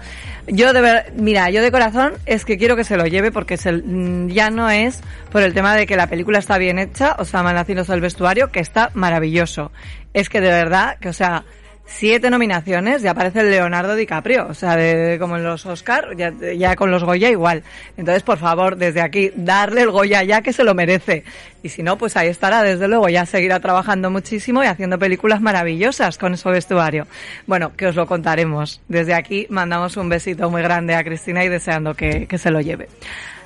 Yo 0.47 0.73
de 0.73 0.81
ver, 0.81 1.13
mira, 1.15 1.49
yo 1.49 1.61
de 1.63 1.71
corazón 1.71 2.13
es 2.27 2.45
que 2.45 2.57
quiero 2.57 2.75
que 2.75 2.83
se 2.83 2.97
lo 2.97 3.05
lleve 3.07 3.31
porque 3.31 3.57
se- 3.57 3.71
mm, 3.71 4.27
ya 4.29 4.51
no 4.51 4.69
es 4.69 5.01
por 5.31 5.41
el 5.41 5.53
tema 5.55 5.73
de 5.75 5.87
que 5.87 5.95
la 5.95 6.07
película 6.07 6.37
está 6.37 6.57
bien 6.59 6.77
hecha, 6.77 7.15
o 7.17 7.25
sea, 7.25 7.41
Malacinos 7.41 7.87
del 7.87 7.99
vestuario, 8.01 8.51
que 8.51 8.59
está 8.59 8.91
maravilloso. 8.93 9.71
Es 10.13 10.29
que 10.29 10.41
de 10.41 10.49
verdad, 10.49 10.97
que 10.99 11.09
o 11.09 11.13
sea, 11.13 11.43
siete 11.87 12.29
nominaciones, 12.29 13.01
ya 13.01 13.11
aparece 13.11 13.43
Leonardo 13.43 13.95
DiCaprio, 13.95 14.47
o 14.49 14.53
sea, 14.53 14.75
de, 14.75 14.95
de- 14.95 15.19
como 15.19 15.37
en 15.37 15.43
los 15.43 15.65
Oscar, 15.65 16.15
ya, 16.17 16.33
ya 16.57 16.75
con 16.75 16.91
los 16.91 17.03
Goya 17.03 17.29
igual. 17.29 17.63
Entonces, 17.95 18.23
por 18.23 18.37
favor, 18.37 18.75
desde 18.75 19.01
aquí, 19.01 19.31
darle 19.35 19.81
el 19.83 19.91
Goya 19.91 20.23
ya 20.23 20.41
que 20.41 20.51
se 20.51 20.63
lo 20.63 20.73
merece. 20.73 21.23
Y 21.63 21.69
si 21.69 21.83
no, 21.83 21.97
pues 21.97 22.17
ahí 22.17 22.27
estará, 22.27 22.63
desde 22.63 22.87
luego, 22.87 23.07
ya 23.09 23.25
seguirá 23.25 23.59
trabajando 23.59 24.09
muchísimo 24.11 24.63
y 24.63 24.67
haciendo 24.67 24.99
películas 24.99 25.41
maravillosas 25.41 26.17
con 26.17 26.35
su 26.37 26.49
vestuario. 26.49 27.07
Bueno, 27.47 27.71
que 27.75 27.87
os 27.87 27.95
lo 27.95 28.05
contaremos. 28.07 28.81
Desde 28.87 29.13
aquí 29.13 29.47
mandamos 29.49 29.95
un 29.97 30.09
besito 30.09 30.49
muy 30.49 30.61
grande 30.61 30.95
a 30.95 31.03
Cristina 31.03 31.43
y 31.43 31.49
deseando 31.49 31.93
que, 31.93 32.27
que 32.27 32.37
se 32.37 32.51
lo 32.51 32.61
lleve. 32.61 32.89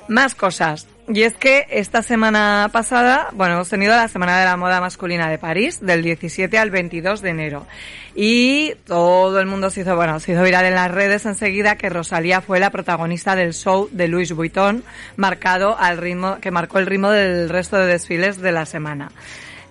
Más 0.08 0.34
cosas. 0.34 0.86
Y 1.12 1.24
es 1.24 1.34
que 1.34 1.66
esta 1.70 2.04
semana 2.04 2.70
pasada, 2.72 3.30
bueno, 3.32 3.54
hemos 3.54 3.68
tenido 3.68 3.96
la 3.96 4.06
Semana 4.06 4.38
de 4.38 4.44
la 4.44 4.56
Moda 4.56 4.80
Masculina 4.80 5.28
de 5.28 5.38
París, 5.38 5.80
del 5.80 6.02
17 6.02 6.56
al 6.56 6.70
22 6.70 7.20
de 7.20 7.30
enero. 7.30 7.66
Y 8.14 8.74
todo 8.86 9.40
el 9.40 9.46
mundo 9.46 9.70
se 9.70 9.80
hizo, 9.80 9.96
bueno, 9.96 10.20
se 10.20 10.32
hizo 10.32 10.44
viral 10.44 10.66
en 10.66 10.76
las 10.76 10.88
redes 10.88 11.26
enseguida 11.26 11.74
que 11.74 11.88
Rosalía 11.88 12.40
fue 12.42 12.60
la 12.60 12.70
protagonista 12.70 13.34
del 13.34 13.54
show 13.54 13.88
de 13.90 14.06
Louis 14.06 14.32
Vuitton, 14.32 14.84
marcado 15.16 15.76
al 15.76 15.98
ritmo, 15.98 16.38
que 16.40 16.52
marcó 16.52 16.78
el 16.78 16.86
ritmo 16.86 17.10
del 17.10 17.48
resto 17.48 17.76
de 17.76 17.86
desfiles 17.86 18.40
de 18.40 18.52
la 18.52 18.64
semana. 18.64 19.10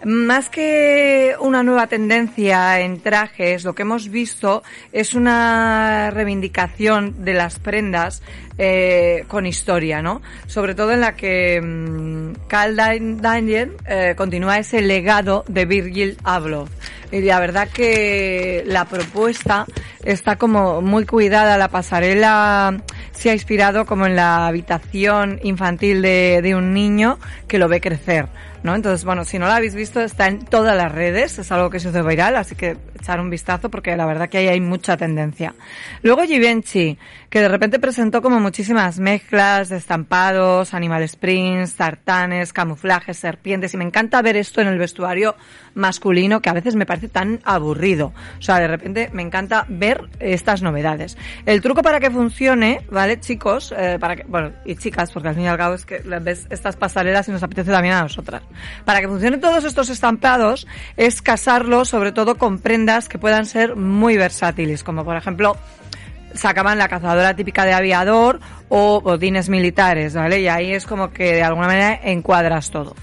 Más 0.06 0.50
que 0.50 1.36
una 1.42 1.62
nueva 1.62 1.88
tendencia 1.88 2.80
en 2.80 3.02
trajes, 3.02 3.66
lo 3.66 3.76
que 3.76 3.82
hemos 3.82 4.08
visto 4.08 4.64
es 4.94 5.14
una 5.14 6.10
reivindicación 6.12 7.26
de 7.26 7.34
las 7.34 7.60
prendas 7.60 8.22
eh, 8.58 9.26
con 9.28 9.46
historia, 9.46 10.02
¿no? 10.02 10.22
Sobre 10.48 10.74
todo 10.74 10.94
en 10.94 11.02
la 11.02 11.16
que 11.18 11.60
mm, 11.62 12.48
Karl 12.48 12.78
Dan- 12.78 13.22
Daniel 13.22 13.76
eh, 13.86 14.14
continúa 14.16 14.58
ese 14.58 14.80
legado 14.82 15.44
de 15.50 15.66
Virgil 15.66 16.18
Abloh. 16.24 16.70
Y 17.12 17.20
la 17.22 17.40
verdad 17.42 17.68
que 17.68 18.64
la 18.68 18.86
propuesta 18.86 19.66
está 20.06 20.38
como 20.38 20.82
muy 20.82 21.06
cuidada, 21.06 21.58
la 21.58 21.68
pasarela 21.68 22.84
se 23.12 23.32
ha 23.32 23.34
inspirado 23.34 23.86
como 23.86 24.06
en 24.06 24.16
la 24.16 24.48
habitación 24.48 25.40
infantil 25.44 26.02
de, 26.02 26.40
de 26.42 26.56
un 26.56 26.74
niño 26.74 27.18
que 27.50 27.58
lo 27.58 27.68
ve 27.68 27.82
crecer. 27.82 28.28
¿No? 28.64 28.76
Entonces, 28.76 29.06
bueno, 29.06 29.26
si 29.26 29.40
no 29.40 29.48
la 29.48 29.58
habéis 29.58 29.76
visto, 29.76 30.02
está 30.02 30.28
en 30.28 30.46
todas 30.46 30.76
las 30.76 30.92
redes, 30.92 31.40
es 31.40 31.52
algo 31.52 31.70
que 31.70 31.80
se 31.80 31.90
hizo 31.90 32.04
viral, 32.04 32.36
así 32.36 32.56
que 32.56 32.78
echar 33.00 33.20
un 33.20 33.30
vistazo 33.30 33.70
porque 33.70 33.96
la 33.96 34.06
verdad 34.06 34.30
que 34.30 34.40
ahí 34.40 34.48
hay 34.48 34.62
mucha 34.62 34.98
tendencia. 34.98 35.56
Luego 36.02 36.24
Givenchy, 36.24 36.98
que 37.30 37.40
de 37.40 37.48
repente 37.48 37.80
presentó 37.80 38.22
como 38.22 38.40
muchísimas 38.40 39.00
mezclas 39.00 39.70
de 39.70 39.78
estampados, 39.78 40.74
animal 40.74 41.08
sprints, 41.08 41.76
tartanes, 41.76 42.54
camuflajes, 42.54 43.18
serpientes, 43.18 43.74
y 43.74 43.78
me 43.78 43.86
encanta 43.86 44.22
ver 44.22 44.36
esto 44.36 44.62
en 44.62 44.68
el 44.68 44.78
vestuario 44.78 45.36
masculino 45.76 46.42
que 46.42 46.50
a 46.50 46.54
veces 46.54 46.76
me 46.76 46.86
parece 46.86 47.08
tan 47.08 47.40
aburrido. 47.44 48.14
O 48.38 48.42
sea, 48.42 48.60
de 48.60 48.68
repente 48.68 49.10
me 49.14 49.22
encanta 49.22 49.66
ver 49.70 50.10
estas 50.20 50.62
novedades. 50.62 51.18
El 51.46 51.62
truco 51.62 51.82
para 51.82 52.00
que 52.00 52.10
funcione, 52.10 52.82
¿vale, 52.92 53.20
chicos? 53.20 53.74
Eh, 53.78 53.98
para 54.00 54.16
que, 54.16 54.24
bueno, 54.24 54.52
y 54.66 54.76
chicas, 54.76 55.12
porque 55.12 55.30
al 55.30 55.36
fin 55.36 55.44
y 55.46 55.48
al 55.48 55.58
cabo 55.58 55.76
es 55.76 55.86
que 55.86 56.00
ves 56.00 56.48
estas 56.50 56.76
pasarelas 56.76 57.28
y 57.28 57.32
nos 57.32 57.44
apetece 57.44 57.72
también 57.72 57.96
a 57.96 58.02
nosotras. 58.02 58.42
Para 58.86 59.02
que 59.02 59.08
funcionen 59.08 59.40
todos 59.40 59.64
estos 59.64 59.90
estampados 59.90 60.68
es 60.98 61.22
casarlos 61.22 61.90
sobre 61.90 62.12
todo 62.12 62.38
con 62.38 62.60
prendas 62.60 63.10
que 63.10 63.20
puedan 63.20 63.46
ser 63.46 63.76
muy 63.76 64.18
versátiles, 64.18 64.84
como 64.84 65.04
por 65.06 65.16
ejemplo 65.16 65.56
sacaban 66.34 66.78
la 66.78 66.88
cazadora 66.88 67.36
típica 67.36 67.66
de 67.66 67.74
aviador 67.74 68.40
o 68.70 69.02
botines 69.02 69.50
militares, 69.50 70.14
¿vale? 70.14 70.42
Y 70.42 70.48
ahí 70.48 70.74
es 70.74 70.86
como 70.86 71.12
que 71.12 71.36
de 71.36 71.44
alguna 71.44 71.68
manera 71.68 72.00
encuadras 72.04 72.72
todo. 72.72 72.96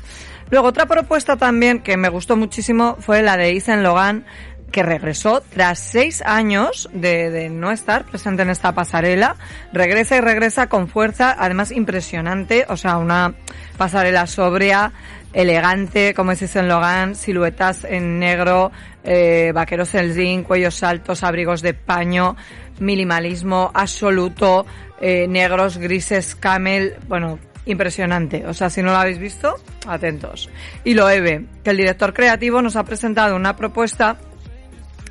Luego, 0.50 0.68
otra 0.68 0.86
propuesta 0.86 1.36
también 1.36 1.80
que 1.80 1.96
me 1.96 2.08
gustó 2.08 2.36
muchísimo 2.36 2.96
fue 3.00 3.22
la 3.22 3.36
de 3.36 3.50
Ethan 3.50 3.82
Logan, 3.82 4.24
que 4.70 4.82
regresó 4.82 5.42
tras 5.42 5.78
seis 5.78 6.22
años 6.22 6.88
de, 6.92 7.30
de, 7.30 7.48
no 7.48 7.70
estar 7.72 8.04
presente 8.04 8.42
en 8.42 8.50
esta 8.50 8.72
pasarela. 8.72 9.36
Regresa 9.72 10.16
y 10.16 10.20
regresa 10.20 10.68
con 10.68 10.88
fuerza, 10.88 11.34
además 11.38 11.72
impresionante, 11.72 12.66
o 12.68 12.76
sea, 12.76 12.98
una 12.98 13.34
pasarela 13.76 14.26
sobria, 14.26 14.92
elegante, 15.36 16.14
como 16.14 16.32
es 16.32 16.40
Ethan 16.40 16.66
Logan, 16.66 17.14
siluetas 17.14 17.84
en 17.84 18.18
negro, 18.18 18.72
eh, 19.04 19.52
vaqueros 19.54 19.94
en 19.94 20.14
jean, 20.14 20.42
cuellos 20.42 20.82
altos, 20.82 21.22
abrigos 21.22 21.60
de 21.60 21.74
paño, 21.74 22.36
minimalismo 22.80 23.70
absoluto, 23.74 24.64
eh, 24.98 25.28
negros, 25.28 25.76
grises, 25.76 26.34
camel, 26.34 26.94
bueno, 27.06 27.38
impresionante. 27.66 28.46
O 28.46 28.54
sea, 28.54 28.70
si 28.70 28.82
no 28.82 28.92
lo 28.92 28.96
habéis 28.96 29.18
visto, 29.18 29.56
atentos. 29.86 30.48
Y 30.84 30.94
lo 30.94 31.10
Eve, 31.10 31.44
que 31.62 31.70
el 31.70 31.76
director 31.76 32.14
creativo 32.14 32.62
nos 32.62 32.74
ha 32.76 32.84
presentado 32.84 33.36
una 33.36 33.56
propuesta 33.56 34.16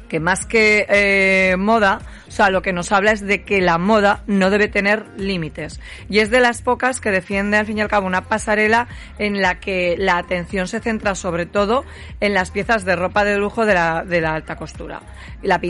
que 0.09 0.19
más 0.19 0.47
que 0.47 0.87
eh, 0.89 1.55
moda, 1.55 1.99
sea, 2.35 2.49
lo 2.49 2.61
que 2.61 2.73
nos 2.73 2.91
habla 2.91 3.11
es 3.11 3.21
de 3.21 3.43
que 3.43 3.61
la 3.61 3.77
moda 3.77 4.23
no 4.27 4.49
debe 4.49 4.67
tener 4.67 5.05
límites. 5.17 5.79
Y 6.09 6.19
es 6.19 6.29
de 6.29 6.41
las 6.41 6.61
pocas 6.61 6.99
que 6.99 7.11
defiende 7.11 7.57
al 7.57 7.65
fin 7.65 7.77
y 7.77 7.81
al 7.81 7.87
cabo 7.87 8.07
una 8.07 8.25
pasarela 8.25 8.87
en 9.17 9.41
la 9.41 9.59
que 9.59 9.95
la 9.97 10.17
atención 10.17 10.67
se 10.67 10.79
centra 10.81 11.15
sobre 11.15 11.45
todo 11.45 11.85
en 12.19 12.33
las 12.33 12.51
piezas 12.51 12.83
de 12.83 12.95
ropa 12.95 13.23
de 13.23 13.37
lujo 13.37 13.65
de 13.65 13.73
la, 13.73 14.03
de 14.03 14.19
la 14.21 14.33
alta 14.35 14.57
costura. 14.57 15.01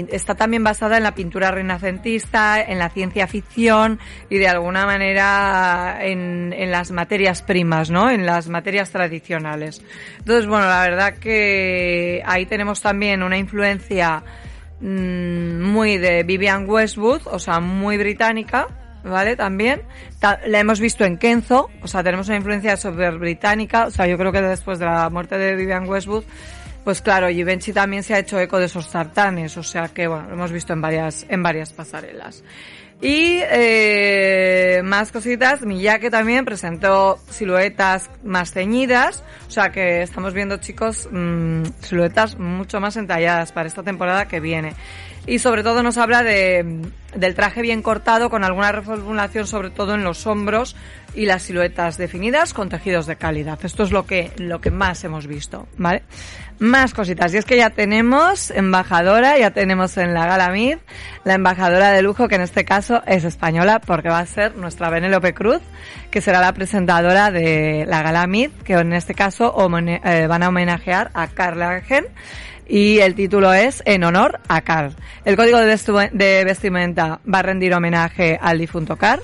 Está 0.10 0.36
también 0.36 0.64
basada 0.64 0.98
en 0.98 1.04
la 1.04 1.14
pintura 1.14 1.52
renacentista, 1.52 2.62
en 2.62 2.80
la 2.80 2.90
ciencia 2.90 3.28
ficción 3.28 4.00
y 4.30 4.38
de 4.38 4.48
alguna 4.48 4.86
manera 4.86 6.00
en, 6.02 6.52
en 6.52 6.72
las 6.72 6.92
materias 6.92 7.42
primas, 7.42 7.92
¿no? 7.92 8.10
En 8.10 8.26
las 8.26 8.50
materias 8.50 8.90
tradicionales. 8.90 9.84
Entonces, 10.18 10.48
bueno, 10.48 10.68
la 10.68 10.82
verdad 10.82 11.14
que 11.20 12.24
ahí 12.26 12.46
tenemos 12.46 12.82
también 12.82 13.22
una 13.22 13.38
influencia 13.38 14.24
mmm, 14.80 15.62
muy 15.62 15.98
de 15.98 16.24
Vivian 16.24 16.70
Westwood, 16.70 17.22
o 17.26 17.40
sea, 17.40 17.60
muy 17.60 17.98
británica, 17.98 18.68
¿vale? 19.04 19.36
También. 19.36 19.82
Ta 20.20 20.40
la 20.48 20.60
hemos 20.60 20.80
visto 20.80 21.06
en 21.06 21.18
Kenzo, 21.18 21.70
o 21.82 21.88
sea, 21.88 22.04
tenemos 22.04 22.28
una 22.28 22.38
influencia 22.38 22.78
súper 22.78 23.18
británica, 23.18 23.86
o 23.88 23.92
sea, 23.92 24.08
yo 24.08 24.18
creo 24.18 24.32
que 24.32 24.42
después 24.42 24.80
de 24.80 24.86
la 24.86 25.10
muerte 25.10 25.38
de 25.38 25.56
Vivian 25.56 25.88
Westwood, 25.88 26.24
pues 26.84 27.02
claro, 27.02 27.30
Givenchy 27.30 27.74
también 27.74 28.04
se 28.04 28.14
ha 28.14 28.20
hecho 28.20 28.40
eco 28.40 28.60
de 28.60 28.66
esos 28.66 28.92
tartanes, 28.92 29.58
o 29.58 29.64
sea 29.64 29.88
que, 29.88 30.08
bueno, 30.08 30.28
lo 30.28 30.34
hemos 30.36 30.52
visto 30.52 30.74
en 30.74 30.82
varias, 30.82 31.26
en 31.30 31.42
varias 31.42 31.74
pasarelas. 31.74 32.44
Y 33.02 33.40
eh, 33.44 34.82
más 34.84 35.12
cositas, 35.12 35.62
Miyake 35.62 36.10
también 36.10 36.46
presentó 36.46 37.20
siluetas 37.30 38.10
más 38.24 38.54
ceñidas, 38.54 39.24
o 39.48 39.52
sea 39.52 39.70
que 39.72 40.02
estamos 40.02 40.34
viendo 40.34 40.58
chicos 40.58 41.10
mmm, 41.12 41.64
siluetas 41.82 42.40
mucho 42.40 42.80
más 42.80 42.96
entalladas 42.96 43.52
para 43.52 43.68
esta 43.68 43.84
temporada 43.84 44.28
que 44.28 44.40
viene. 44.40 44.74
Y 45.28 45.40
sobre 45.40 45.64
todo 45.64 45.82
nos 45.82 45.98
habla 45.98 46.24
de, 46.24 46.84
del 47.16 47.36
traje 47.36 47.62
bien 47.62 47.82
cortado 47.82 48.30
con 48.30 48.44
alguna 48.44 48.72
reformulación 48.72 49.48
sobre 49.48 49.72
todo 49.72 49.96
en 49.96 50.04
los 50.04 50.28
hombros 50.28 50.76
y 51.16 51.26
las 51.26 51.44
siluetas 51.44 51.98
definidas 51.98 52.54
con 52.54 52.70
tejidos 52.70 53.08
de 53.08 53.16
calidad. 53.16 53.60
Esto 53.64 53.84
es 53.84 53.92
lo 53.92 54.06
que, 54.06 54.32
lo 54.38 54.62
que 54.62 54.70
más 54.70 55.04
hemos 55.04 55.26
visto, 55.26 55.68
¿vale? 55.78 56.04
Más 56.60 56.94
cositas. 56.94 57.34
Y 57.34 57.38
es 57.38 57.46
que 57.46 57.58
ya 57.58 57.70
tenemos 57.70 58.50
embajadora, 58.52 59.38
ya 59.38 59.52
tenemos 59.52 59.98
en 59.98 60.14
la 60.14 60.26
Gala 60.26 60.50
Mid 60.50 60.78
la 61.26 61.34
embajadora 61.34 61.92
de 61.92 62.02
lujo, 62.02 62.28
que 62.28 62.36
en 62.36 62.42
este 62.42 62.64
caso 62.64 63.02
es 63.06 63.26
española, 63.26 63.82
porque 63.86 64.10
va 64.10 64.20
a 64.20 64.26
ser 64.26 64.56
nuestra 64.56 64.90
Benélope 64.90 65.34
Cruz, 65.34 65.62
que 66.12 66.22
será 66.22 66.40
la 66.40 66.54
presentadora 66.54 67.32
de 67.32 67.86
la 67.88 68.02
Gala 68.04 68.26
Mid, 68.28 68.52
que 68.64 68.74
en 68.74 68.94
este 68.94 69.14
caso 69.14 69.54
eh, 69.86 70.28
van 70.28 70.44
a 70.44 70.50
homenajear 70.50 71.12
a 71.14 71.28
Carla 71.28 71.70
Argen 71.70 72.06
y 72.68 73.00
el 73.00 73.16
título 73.16 73.54
es 73.54 73.84
En 73.86 74.04
honor 74.04 74.40
a 74.48 74.62
Carl. 74.62 74.96
El 75.24 75.36
código 75.36 75.60
de, 75.60 76.10
de, 76.14 76.44
vestimenta 76.46 77.20
va 77.32 77.40
a 77.40 77.44
rendir 77.44 77.74
homenaje 77.74 78.40
al 78.42 78.58
difunto 78.58 78.96
Carl, 78.96 79.22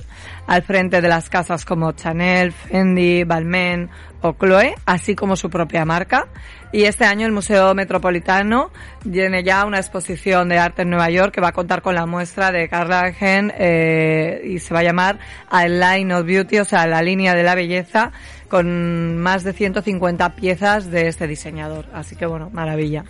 al 0.48 0.64
frente 0.64 1.02
de 1.02 1.08
las 1.08 1.30
casas 1.30 1.66
como 1.66 1.92
Chanel, 1.94 2.52
Fendi, 2.52 3.24
Balmain 3.24 3.90
o 4.22 4.34
Chloe, 4.34 4.76
así 4.86 5.16
como 5.16 5.36
su 5.36 5.50
propia 5.50 5.86
marca. 5.86 6.28
Y 6.74 6.86
este 6.86 7.04
año 7.04 7.26
el 7.26 7.34
Museo 7.34 7.74
Metropolitano 7.76 8.72
tiene 9.04 9.44
ya 9.44 9.66
una 9.66 9.78
exposición 9.78 10.48
de 10.48 10.58
arte 10.58 10.84
en 10.84 10.90
Nueva 10.90 11.10
York 11.10 11.34
que 11.34 11.42
va 11.42 11.50
a 11.50 11.52
contar 11.52 11.82
con 11.82 11.96
la 11.96 12.06
muestra 12.06 12.52
de 12.52 12.70
Karl 12.70 12.90
Lagerfeld 12.90 13.54
eh, 13.58 14.42
y 14.46 14.60
se 14.60 14.74
va 14.74 14.80
a 14.80 14.84
llamar 14.84 15.20
A 15.50 15.68
Line 15.68 16.14
of 16.14 16.26
Beauty, 16.26 16.60
o 16.60 16.66
sea, 16.66 16.88
la 16.88 17.02
línea 17.02 17.36
de 17.36 17.44
la 17.44 17.56
belleza, 17.56 18.14
con 18.48 19.18
más 19.18 19.44
de 19.44 19.52
150 19.52 20.36
piezas 20.36 20.90
de 20.90 21.10
este 21.10 21.28
diseñador. 21.28 21.88
Así 21.94 22.16
que 22.16 22.26
bueno, 22.26 22.50
maravilla. 22.54 23.04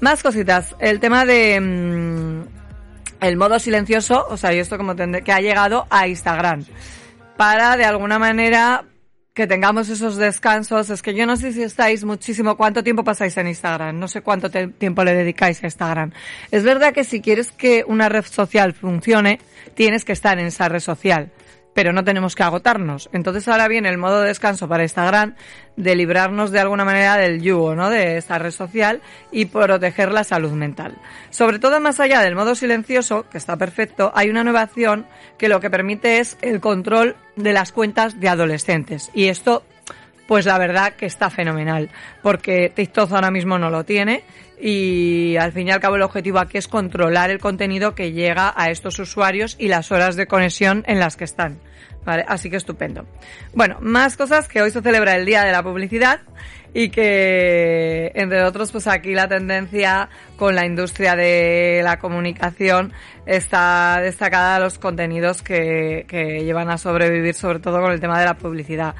Más 0.00 0.22
cositas. 0.22 0.74
El 0.78 0.98
tema 0.98 1.26
de 1.26 1.60
mmm, 1.60 2.42
el 3.20 3.36
modo 3.36 3.58
silencioso, 3.58 4.26
o 4.30 4.36
sea, 4.38 4.54
y 4.54 4.58
esto 4.58 4.78
como 4.78 4.94
que 4.96 5.32
ha 5.32 5.40
llegado 5.40 5.86
a 5.90 6.08
Instagram. 6.08 6.64
Para 7.36 7.76
de 7.76 7.84
alguna 7.84 8.18
manera 8.18 8.84
que 9.38 9.46
tengamos 9.46 9.88
esos 9.88 10.16
descansos. 10.16 10.90
Es 10.90 11.00
que 11.00 11.14
yo 11.14 11.24
no 11.24 11.36
sé 11.36 11.52
si 11.52 11.62
estáis 11.62 12.02
muchísimo, 12.02 12.56
cuánto 12.56 12.82
tiempo 12.82 13.04
pasáis 13.04 13.36
en 13.36 13.46
Instagram. 13.46 13.96
No 13.96 14.08
sé 14.08 14.20
cuánto 14.20 14.50
tiempo 14.50 15.04
le 15.04 15.14
dedicáis 15.14 15.62
a 15.62 15.66
Instagram. 15.68 16.10
Es 16.50 16.64
verdad 16.64 16.92
que 16.92 17.04
si 17.04 17.20
quieres 17.20 17.52
que 17.52 17.84
una 17.86 18.08
red 18.08 18.24
social 18.24 18.72
funcione, 18.74 19.38
tienes 19.74 20.04
que 20.04 20.10
estar 20.10 20.40
en 20.40 20.46
esa 20.46 20.68
red 20.68 20.80
social 20.80 21.30
pero 21.78 21.92
no 21.92 22.02
tenemos 22.02 22.34
que 22.34 22.42
agotarnos. 22.42 23.08
Entonces 23.12 23.46
ahora 23.46 23.68
viene 23.68 23.88
el 23.88 23.98
modo 23.98 24.22
de 24.22 24.26
descanso 24.26 24.66
para 24.66 24.82
Instagram 24.82 25.36
de 25.76 25.94
librarnos 25.94 26.50
de 26.50 26.58
alguna 26.58 26.84
manera 26.84 27.16
del 27.16 27.40
yugo, 27.40 27.76
¿no? 27.76 27.88
De 27.88 28.16
esta 28.16 28.36
red 28.36 28.50
social 28.50 29.00
y 29.30 29.44
proteger 29.44 30.10
la 30.10 30.24
salud 30.24 30.50
mental. 30.50 30.96
Sobre 31.30 31.60
todo 31.60 31.78
más 31.78 32.00
allá 32.00 32.20
del 32.20 32.34
modo 32.34 32.56
silencioso, 32.56 33.26
que 33.30 33.38
está 33.38 33.56
perfecto, 33.56 34.10
hay 34.12 34.28
una 34.28 34.42
nueva 34.42 34.62
acción 34.62 35.06
que 35.38 35.48
lo 35.48 35.60
que 35.60 35.70
permite 35.70 36.18
es 36.18 36.36
el 36.42 36.58
control 36.58 37.14
de 37.36 37.52
las 37.52 37.70
cuentas 37.70 38.18
de 38.18 38.28
adolescentes. 38.28 39.12
Y 39.14 39.28
esto, 39.28 39.62
pues 40.28 40.44
la 40.44 40.58
verdad 40.58 40.92
que 40.92 41.06
está 41.06 41.30
fenomenal, 41.30 41.88
porque 42.22 42.70
TikTok 42.72 43.10
ahora 43.12 43.30
mismo 43.30 43.58
no 43.58 43.70
lo 43.70 43.84
tiene 43.84 44.22
y 44.60 45.36
al 45.40 45.52
fin 45.52 45.68
y 45.68 45.70
al 45.70 45.80
cabo 45.80 45.96
el 45.96 46.02
objetivo 46.02 46.38
aquí 46.38 46.58
es 46.58 46.68
controlar 46.68 47.30
el 47.30 47.38
contenido 47.38 47.94
que 47.94 48.12
llega 48.12 48.52
a 48.54 48.70
estos 48.70 48.98
usuarios 48.98 49.56
y 49.58 49.68
las 49.68 49.90
horas 49.90 50.16
de 50.16 50.26
conexión 50.26 50.84
en 50.86 51.00
las 51.00 51.16
que 51.16 51.24
están. 51.24 51.58
Vale, 52.04 52.26
así 52.28 52.50
que 52.50 52.56
estupendo. 52.56 53.06
Bueno, 53.54 53.78
más 53.80 54.18
cosas 54.18 54.48
que 54.48 54.60
hoy 54.60 54.70
se 54.70 54.82
celebra 54.82 55.16
el 55.16 55.24
Día 55.24 55.44
de 55.44 55.52
la 55.52 55.62
Publicidad 55.62 56.20
y 56.74 56.90
que, 56.90 58.12
entre 58.14 58.42
otros, 58.44 58.70
pues 58.70 58.86
aquí 58.86 59.14
la 59.14 59.28
tendencia 59.28 60.10
con 60.36 60.54
la 60.54 60.66
industria 60.66 61.16
de 61.16 61.80
la 61.82 61.98
comunicación 61.98 62.92
está 63.24 64.00
destacada 64.02 64.60
los 64.60 64.78
contenidos 64.78 65.42
que, 65.42 66.04
que 66.06 66.44
llevan 66.44 66.70
a 66.70 66.76
sobrevivir, 66.76 67.34
sobre 67.34 67.60
todo 67.60 67.80
con 67.80 67.92
el 67.92 68.00
tema 68.00 68.18
de 68.18 68.26
la 68.26 68.34
publicidad. 68.34 68.94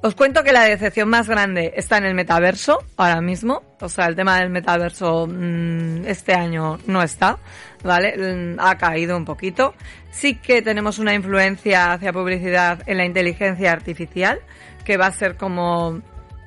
Os 0.00 0.14
cuento 0.14 0.44
que 0.44 0.52
la 0.52 0.62
decepción 0.62 1.08
más 1.08 1.28
grande 1.28 1.72
está 1.74 1.98
en 1.98 2.04
el 2.04 2.14
metaverso 2.14 2.78
ahora 2.96 3.20
mismo. 3.20 3.62
O 3.80 3.88
sea, 3.88 4.06
el 4.06 4.14
tema 4.14 4.38
del 4.38 4.48
metaverso 4.48 5.26
mmm, 5.26 6.04
este 6.06 6.34
año 6.34 6.78
no 6.86 7.02
está, 7.02 7.38
¿vale? 7.82 8.14
Ha 8.58 8.78
caído 8.78 9.16
un 9.16 9.24
poquito. 9.24 9.74
Sí 10.10 10.36
que 10.36 10.62
tenemos 10.62 11.00
una 11.00 11.14
influencia 11.14 11.92
hacia 11.92 12.12
publicidad 12.12 12.80
en 12.86 12.96
la 12.96 13.04
inteligencia 13.04 13.72
artificial, 13.72 14.38
que 14.84 14.96
va 14.96 15.06
a 15.06 15.12
ser 15.12 15.36
como 15.36 16.00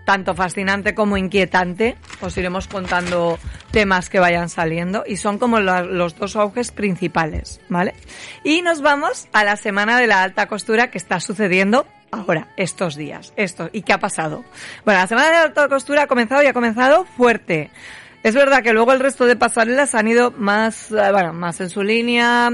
tanto 0.05 0.35
fascinante 0.35 0.95
como 0.95 1.17
inquietante. 1.17 1.97
Os 2.21 2.37
iremos 2.37 2.67
contando 2.67 3.39
temas 3.71 4.09
que 4.09 4.19
vayan 4.19 4.49
saliendo 4.49 5.03
y 5.05 5.17
son 5.17 5.37
como 5.37 5.59
la, 5.59 5.81
los 5.81 6.15
dos 6.15 6.35
auges 6.35 6.71
principales, 6.71 7.61
¿vale? 7.69 7.93
Y 8.43 8.61
nos 8.61 8.81
vamos 8.81 9.27
a 9.33 9.43
la 9.43 9.55
semana 9.55 9.99
de 9.99 10.07
la 10.07 10.23
alta 10.23 10.47
costura 10.47 10.91
que 10.91 10.97
está 10.97 11.19
sucediendo 11.19 11.85
ahora, 12.11 12.49
estos 12.57 12.95
días, 12.95 13.33
esto, 13.37 13.69
¿y 13.71 13.83
qué 13.83 13.93
ha 13.93 13.99
pasado? 13.99 14.43
Bueno, 14.83 14.99
la 14.99 15.07
semana 15.07 15.29
de 15.29 15.37
alta 15.37 15.67
costura 15.69 16.03
ha 16.03 16.07
comenzado 16.07 16.43
y 16.43 16.47
ha 16.47 16.53
comenzado 16.53 17.05
fuerte. 17.05 17.71
Es 18.23 18.35
verdad 18.35 18.61
que 18.61 18.73
luego 18.73 18.91
el 18.91 18.99
resto 18.99 19.25
de 19.25 19.35
pasarelas 19.35 19.95
han 19.95 20.07
ido 20.07 20.31
más, 20.31 20.91
eh, 20.91 21.11
bueno, 21.11 21.33
más 21.33 21.59
en 21.59 21.69
su 21.69 21.81
línea, 21.81 22.51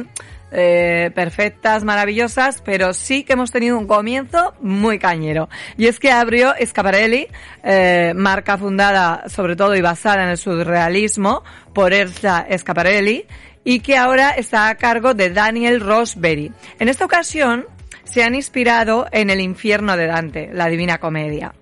eh, 0.52 1.12
perfectas, 1.14 1.84
maravillosas, 1.84 2.62
pero 2.64 2.94
sí 2.94 3.24
que 3.24 3.34
hemos 3.34 3.52
tenido 3.52 3.78
un 3.78 3.88
comienzo 3.88 4.54
muy 4.62 5.00
cañero. 5.00 5.50
Y 5.78 5.88
es 5.88 6.00
que 6.00 6.12
abrió 6.12 6.54
Scaparelli, 6.64 7.28
eh, 7.64 8.14
marca 8.16 8.58
fundada 8.58 9.24
sobre 9.28 9.56
todo 9.56 9.76
y 9.76 9.82
basada 9.82 10.24
en 10.24 10.30
el 10.30 10.38
surrealismo 10.38 11.44
por 11.74 11.94
Elsa 11.94 12.46
Scaparelli, 12.58 13.26
y 13.64 13.82
que 13.82 13.98
ahora 13.98 14.32
está 14.32 14.70
a 14.70 14.76
cargo 14.76 15.14
de 15.14 15.30
Daniel 15.30 15.82
Rosberry. 15.82 16.54
En 16.80 16.88
esta 16.88 17.04
ocasión 17.04 17.66
se 18.10 18.24
han 18.24 18.36
inspirado 18.36 19.08
en 19.12 19.30
el 19.30 19.42
infierno 19.42 19.98
de 19.98 20.08
Dante, 20.08 20.50
la 20.54 20.68
Divina 20.68 20.98
Comedia. 20.98 21.54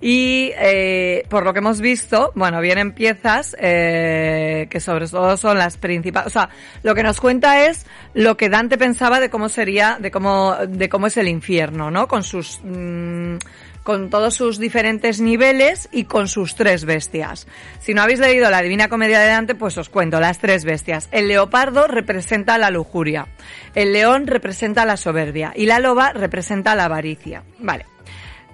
Y 0.00 0.50
eh, 0.56 1.24
por 1.28 1.44
lo 1.44 1.52
que 1.52 1.60
hemos 1.60 1.80
visto, 1.80 2.32
bueno, 2.34 2.60
vienen 2.60 2.90
piezas 2.90 3.56
eh, 3.60 4.66
que 4.68 4.80
sobre 4.80 5.06
todo 5.06 5.36
son 5.36 5.58
las 5.58 5.76
principales. 5.76 6.26
O 6.26 6.30
sea, 6.30 6.50
lo 6.82 6.94
que 6.96 7.04
nos 7.04 7.20
cuenta 7.20 7.66
es 7.66 7.86
lo 8.12 8.36
que 8.36 8.48
Dante 8.48 8.76
pensaba 8.78 9.20
de 9.20 9.30
cómo 9.30 9.48
sería, 9.48 9.98
de 10.00 10.10
cómo, 10.10 10.56
de 10.66 10.88
cómo 10.88 11.06
es 11.06 11.16
el 11.16 11.28
infierno, 11.28 11.92
¿no? 11.92 12.08
Con 12.08 12.24
sus 12.24 12.60
mm, 12.64 13.36
con 13.82 14.10
todos 14.10 14.34
sus 14.34 14.58
diferentes 14.58 15.20
niveles 15.20 15.88
y 15.92 16.04
con 16.04 16.28
sus 16.28 16.54
tres 16.54 16.84
bestias. 16.84 17.46
Si 17.80 17.94
no 17.94 18.02
habéis 18.02 18.20
leído 18.20 18.50
la 18.50 18.62
Divina 18.62 18.88
Comedia 18.88 19.20
de 19.20 19.28
Dante, 19.28 19.54
pues 19.54 19.76
os 19.78 19.88
cuento 19.88 20.20
las 20.20 20.38
tres 20.38 20.64
bestias. 20.64 21.08
El 21.12 21.28
leopardo 21.28 21.86
representa 21.86 22.58
la 22.58 22.70
lujuria, 22.70 23.28
el 23.74 23.92
león 23.92 24.26
representa 24.26 24.84
la 24.84 24.96
soberbia 24.96 25.52
y 25.54 25.66
la 25.66 25.78
loba 25.78 26.12
representa 26.12 26.74
la 26.74 26.84
avaricia. 26.84 27.42
Vale. 27.58 27.91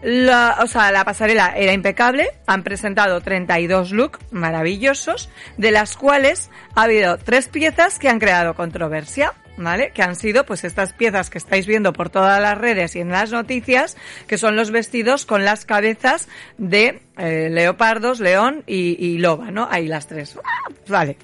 La, 0.03 0.59
o 0.63 0.67
sea, 0.67 0.93
la 0.93 1.05
pasarela 1.05 1.55
era 1.57 1.73
impecable, 1.73 2.31
han 2.47 2.63
presentado 2.63 3.21
32 3.21 3.93
looks 3.93 4.21
maravillosos, 4.31 5.29
de 5.57 5.71
las 5.73 5.97
cuales 5.97 6.51
ha 6.75 6.83
habido 6.83 7.19
tres 7.19 7.49
piezas 7.49 7.99
que 7.99 8.09
han 8.09 8.19
creado 8.19 8.55
controversia. 8.55 9.35
¿vale? 9.59 9.91
Que 9.91 10.03
han 10.03 10.17
sido 10.17 10.47
pues 10.47 10.65
estas 10.65 10.93
piezas 10.93 11.31
que 11.31 11.39
estáis 11.39 11.67
viendo 11.67 11.93
por 11.93 12.11
todas 12.11 12.41
las 12.41 12.57
redes 12.57 12.97
y 12.97 13.01
en 13.01 13.11
las 13.11 13.33
noticias, 13.33 13.97
que 14.27 14.39
son 14.39 14.57
los 14.57 14.71
vestidos 14.71 15.27
con 15.27 15.45
las 15.45 15.65
cabezas 15.65 16.29
de 16.57 17.03
eh, 17.19 17.49
leopardos, 17.51 18.21
león 18.21 18.63
y, 18.67 19.19
loba, 19.19 19.51
¿no? 19.51 19.69
Ahí 19.71 19.89
las 19.89 20.07
tres. 20.07 20.39
Vale. 20.87 21.17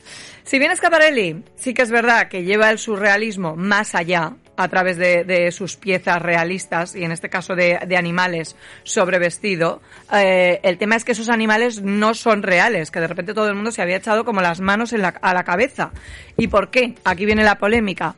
Si 0.42 0.58
bien 0.58 0.76
Scaparelli 0.76 1.42
sí 1.56 1.72
que 1.72 1.82
es 1.82 1.90
verdad 1.90 2.28
que 2.28 2.42
lleva 2.42 2.70
el 2.70 2.78
surrealismo 2.78 3.56
más 3.56 3.94
allá, 3.94 4.34
a 4.56 4.68
través 4.68 4.96
de, 4.96 5.50
sus 5.52 5.76
piezas 5.76 6.20
realistas 6.20 6.94
y 6.94 7.04
en 7.04 7.12
este 7.12 7.28
caso 7.28 7.54
de, 7.54 7.78
animales 7.96 8.56
sobre 8.82 9.18
vestido. 9.18 9.80
Eh, 10.12 10.60
el 10.62 10.78
tema 10.78 10.96
es 10.96 11.04
que 11.04 11.12
esos 11.12 11.28
animales 11.28 11.82
no 11.82 12.14
son 12.14 12.42
reales, 12.42 12.90
que 12.90 13.00
de 13.00 13.06
repente 13.06 13.34
todo 13.34 13.48
el 13.48 13.54
mundo 13.54 13.70
se 13.70 13.82
había 13.82 13.96
echado 13.96 14.24
como 14.24 14.40
las 14.40 14.60
manos 14.60 14.92
a 14.92 15.34
la 15.34 15.44
cabeza. 15.44 15.92
¿Y 16.36 16.48
por 16.48 16.70
qué? 16.70 16.94
Aquí 17.04 17.26
viene 17.26 17.44
la 17.44 17.58
polémica. 17.58 18.16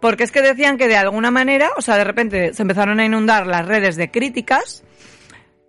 Porque 0.00 0.24
es 0.24 0.30
que 0.30 0.42
decían 0.42 0.78
que 0.78 0.86
de 0.86 0.96
alguna 0.96 1.30
manera, 1.30 1.70
o 1.76 1.82
sea, 1.82 1.96
de 1.96 2.04
repente 2.04 2.54
se 2.54 2.62
empezaron 2.62 3.00
a 3.00 3.04
inundar 3.04 3.46
las 3.46 3.66
redes 3.66 3.96
de 3.96 4.10
críticas 4.10 4.84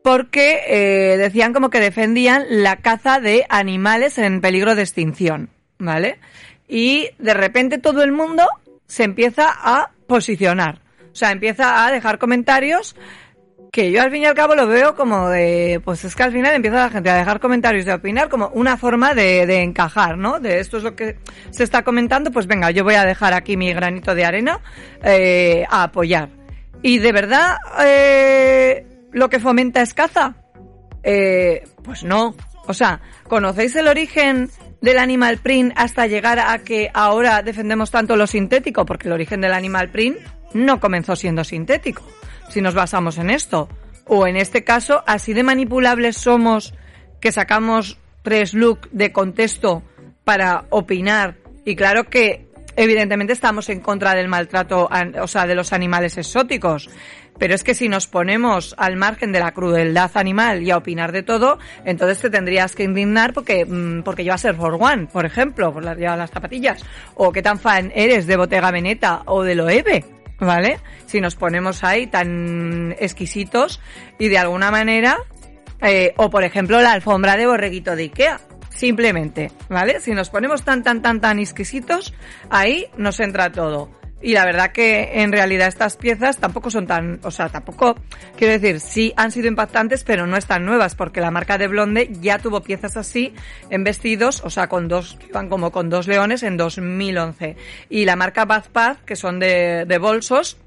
porque 0.03 0.61
eh, 0.67 1.17
decían 1.17 1.53
como 1.53 1.69
que 1.69 1.79
defendían 1.79 2.45
la 2.49 2.77
caza 2.77 3.19
de 3.19 3.45
animales 3.49 4.17
en 4.17 4.41
peligro 4.41 4.75
de 4.75 4.83
extinción, 4.83 5.49
¿vale? 5.77 6.19
Y 6.67 7.09
de 7.17 7.33
repente 7.33 7.79
todo 7.79 8.03
el 8.03 8.11
mundo 8.11 8.47
se 8.87 9.03
empieza 9.03 9.49
a 9.49 9.91
posicionar. 10.09 10.81
O 11.13 11.15
sea, 11.15 11.31
empieza 11.31 11.85
a 11.85 11.91
dejar 11.91 12.19
comentarios 12.19 12.97
que 13.71 13.91
yo 13.91 14.01
al 14.01 14.11
fin 14.11 14.23
y 14.23 14.25
al 14.25 14.33
cabo 14.33 14.55
lo 14.55 14.67
veo 14.67 14.95
como 14.95 15.29
de, 15.29 15.79
pues 15.85 16.03
es 16.03 16.15
que 16.15 16.23
al 16.23 16.31
final 16.31 16.55
empieza 16.55 16.77
la 16.77 16.89
gente 16.89 17.09
a 17.09 17.15
dejar 17.15 17.39
comentarios 17.39 17.85
y 17.85 17.89
a 17.89 17.95
opinar 17.95 18.27
como 18.27 18.49
una 18.49 18.77
forma 18.77 19.13
de, 19.13 19.45
de, 19.45 19.61
encajar, 19.61 20.17
¿no? 20.17 20.39
De 20.39 20.59
esto 20.59 20.77
es 20.77 20.83
lo 20.83 20.95
que 20.95 21.17
se 21.51 21.63
está 21.63 21.83
comentando, 21.83 22.31
pues 22.31 22.47
venga, 22.47 22.71
yo 22.71 22.83
voy 22.83 22.95
a 22.95 23.05
dejar 23.05 23.33
aquí 23.33 23.57
mi 23.57 23.71
granito 23.71 24.15
de 24.15 24.25
arena 24.25 24.59
eh, 25.03 25.65
a 25.69 25.83
apoyar. 25.83 26.29
Y 26.81 26.97
de 26.97 27.11
verdad, 27.11 27.57
eh, 27.85 28.87
lo 29.11 29.29
que 29.29 29.39
fomenta 29.39 29.81
es 29.81 29.93
caza. 29.93 30.35
Eh, 31.03 31.63
pues 31.83 32.03
no. 32.03 32.35
O 32.67 32.73
sea, 32.73 33.01
¿conocéis 33.27 33.75
el 33.75 33.87
origen 33.87 34.49
del 34.81 34.97
animal 34.97 35.37
print 35.39 35.73
hasta 35.75 36.07
llegar 36.07 36.39
a 36.39 36.57
que 36.59 36.89
ahora 36.93 37.41
defendemos 37.41 37.91
tanto 37.91 38.15
lo 38.15 38.27
sintético, 38.27 38.85
porque 38.85 39.07
el 39.07 39.13
origen 39.13 39.41
del 39.41 39.53
animal 39.53 39.89
print 39.89 40.17
no 40.53 40.79
comenzó 40.79 41.15
siendo 41.15 41.43
sintético, 41.43 42.03
si 42.49 42.61
nos 42.61 42.73
basamos 42.73 43.17
en 43.17 43.29
esto. 43.29 43.69
O 44.05 44.25
en 44.25 44.37
este 44.37 44.63
caso, 44.63 45.03
así 45.05 45.33
de 45.33 45.43
manipulables 45.43 46.17
somos 46.17 46.73
que 47.19 47.31
sacamos 47.31 47.99
tres 48.23 48.53
look 48.53 48.89
de 48.91 49.11
contexto 49.11 49.83
para 50.23 50.65
opinar. 50.69 51.35
Y 51.65 51.75
claro 51.75 52.05
que 52.05 52.47
evidentemente 52.75 53.33
estamos 53.33 53.69
en 53.69 53.81
contra 53.81 54.15
del 54.15 54.27
maltrato, 54.27 54.89
o 55.21 55.27
sea, 55.27 55.45
de 55.45 55.55
los 55.55 55.73
animales 55.73 56.17
exóticos. 56.17 56.89
Pero 57.39 57.55
es 57.55 57.63
que 57.63 57.73
si 57.73 57.89
nos 57.89 58.07
ponemos 58.07 58.75
al 58.77 58.97
margen 58.97 59.31
de 59.31 59.39
la 59.39 59.51
crueldad 59.51 60.11
animal 60.15 60.61
y 60.61 60.71
a 60.71 60.77
opinar 60.77 61.11
de 61.11 61.23
todo, 61.23 61.57
entonces 61.85 62.19
te 62.19 62.29
tendrías 62.29 62.75
que 62.75 62.83
indignar 62.83 63.33
porque, 63.33 63.65
porque 64.03 64.23
llevas 64.23 64.43
Air 64.45 64.55
for 64.55 64.77
One, 64.79 65.07
por 65.07 65.25
ejemplo, 65.25 65.73
por 65.73 65.83
las, 65.83 65.97
las 65.97 66.29
zapatillas. 66.29 66.83
O 67.15 67.31
qué 67.31 67.41
tan 67.41 67.57
fan 67.57 67.91
eres 67.95 68.27
de 68.27 68.35
Bottega 68.35 68.71
Veneta 68.71 69.23
o 69.25 69.43
de 69.43 69.55
Loewe, 69.55 70.05
¿vale? 70.39 70.79
Si 71.05 71.21
nos 71.21 71.35
ponemos 71.35 71.83
ahí 71.83 72.07
tan 72.07 72.95
exquisitos 72.99 73.79
y 74.19 74.27
de 74.27 74.37
alguna 74.37 74.69
manera, 74.69 75.17
eh, 75.81 76.13
o 76.17 76.29
por 76.29 76.43
ejemplo 76.43 76.81
la 76.81 76.91
alfombra 76.91 77.37
de 77.37 77.47
borreguito 77.47 77.95
de 77.95 78.03
Ikea. 78.03 78.39
Simplemente, 78.69 79.51
¿vale? 79.67 79.99
Si 79.99 80.11
nos 80.11 80.29
ponemos 80.29 80.63
tan, 80.63 80.83
tan, 80.83 81.01
tan, 81.01 81.19
tan 81.19 81.39
exquisitos, 81.39 82.13
ahí 82.49 82.87
nos 82.97 83.19
entra 83.19 83.51
todo. 83.51 83.98
Y 84.21 84.33
la 84.33 84.45
verdad 84.45 84.71
que 84.71 85.21
en 85.21 85.31
realidad 85.31 85.67
estas 85.67 85.95
piezas 85.95 86.37
tampoco 86.37 86.69
son 86.69 86.87
tan, 86.87 87.19
o 87.23 87.31
sea, 87.31 87.49
tampoco, 87.49 87.95
quiero 88.37 88.53
decir, 88.53 88.79
sí 88.81 89.13
han 89.15 89.31
sido 89.31 89.47
impactantes, 89.47 90.03
pero 90.03 90.27
no 90.27 90.35
están 90.35 90.65
nuevas, 90.65 90.95
porque 90.95 91.21
la 91.21 91.31
marca 91.31 91.57
de 91.57 91.67
Blonde 91.67 92.09
ya 92.19 92.37
tuvo 92.39 92.61
piezas 92.61 92.97
así 92.97 93.33
en 93.69 93.83
vestidos, 93.83 94.41
o 94.43 94.49
sea, 94.49 94.67
con 94.67 94.87
dos, 94.87 95.17
van 95.33 95.47
como 95.47 95.71
con 95.71 95.89
dos 95.89 96.07
leones 96.07 96.43
en 96.43 96.57
2011. 96.57 97.55
Y 97.89 98.05
la 98.05 98.15
marca 98.15 98.45
Bath 98.45 98.67
Path, 98.67 99.05
que 99.05 99.15
son 99.15 99.39
de, 99.39 99.85
de 99.87 99.97
bolsos, 99.97 100.57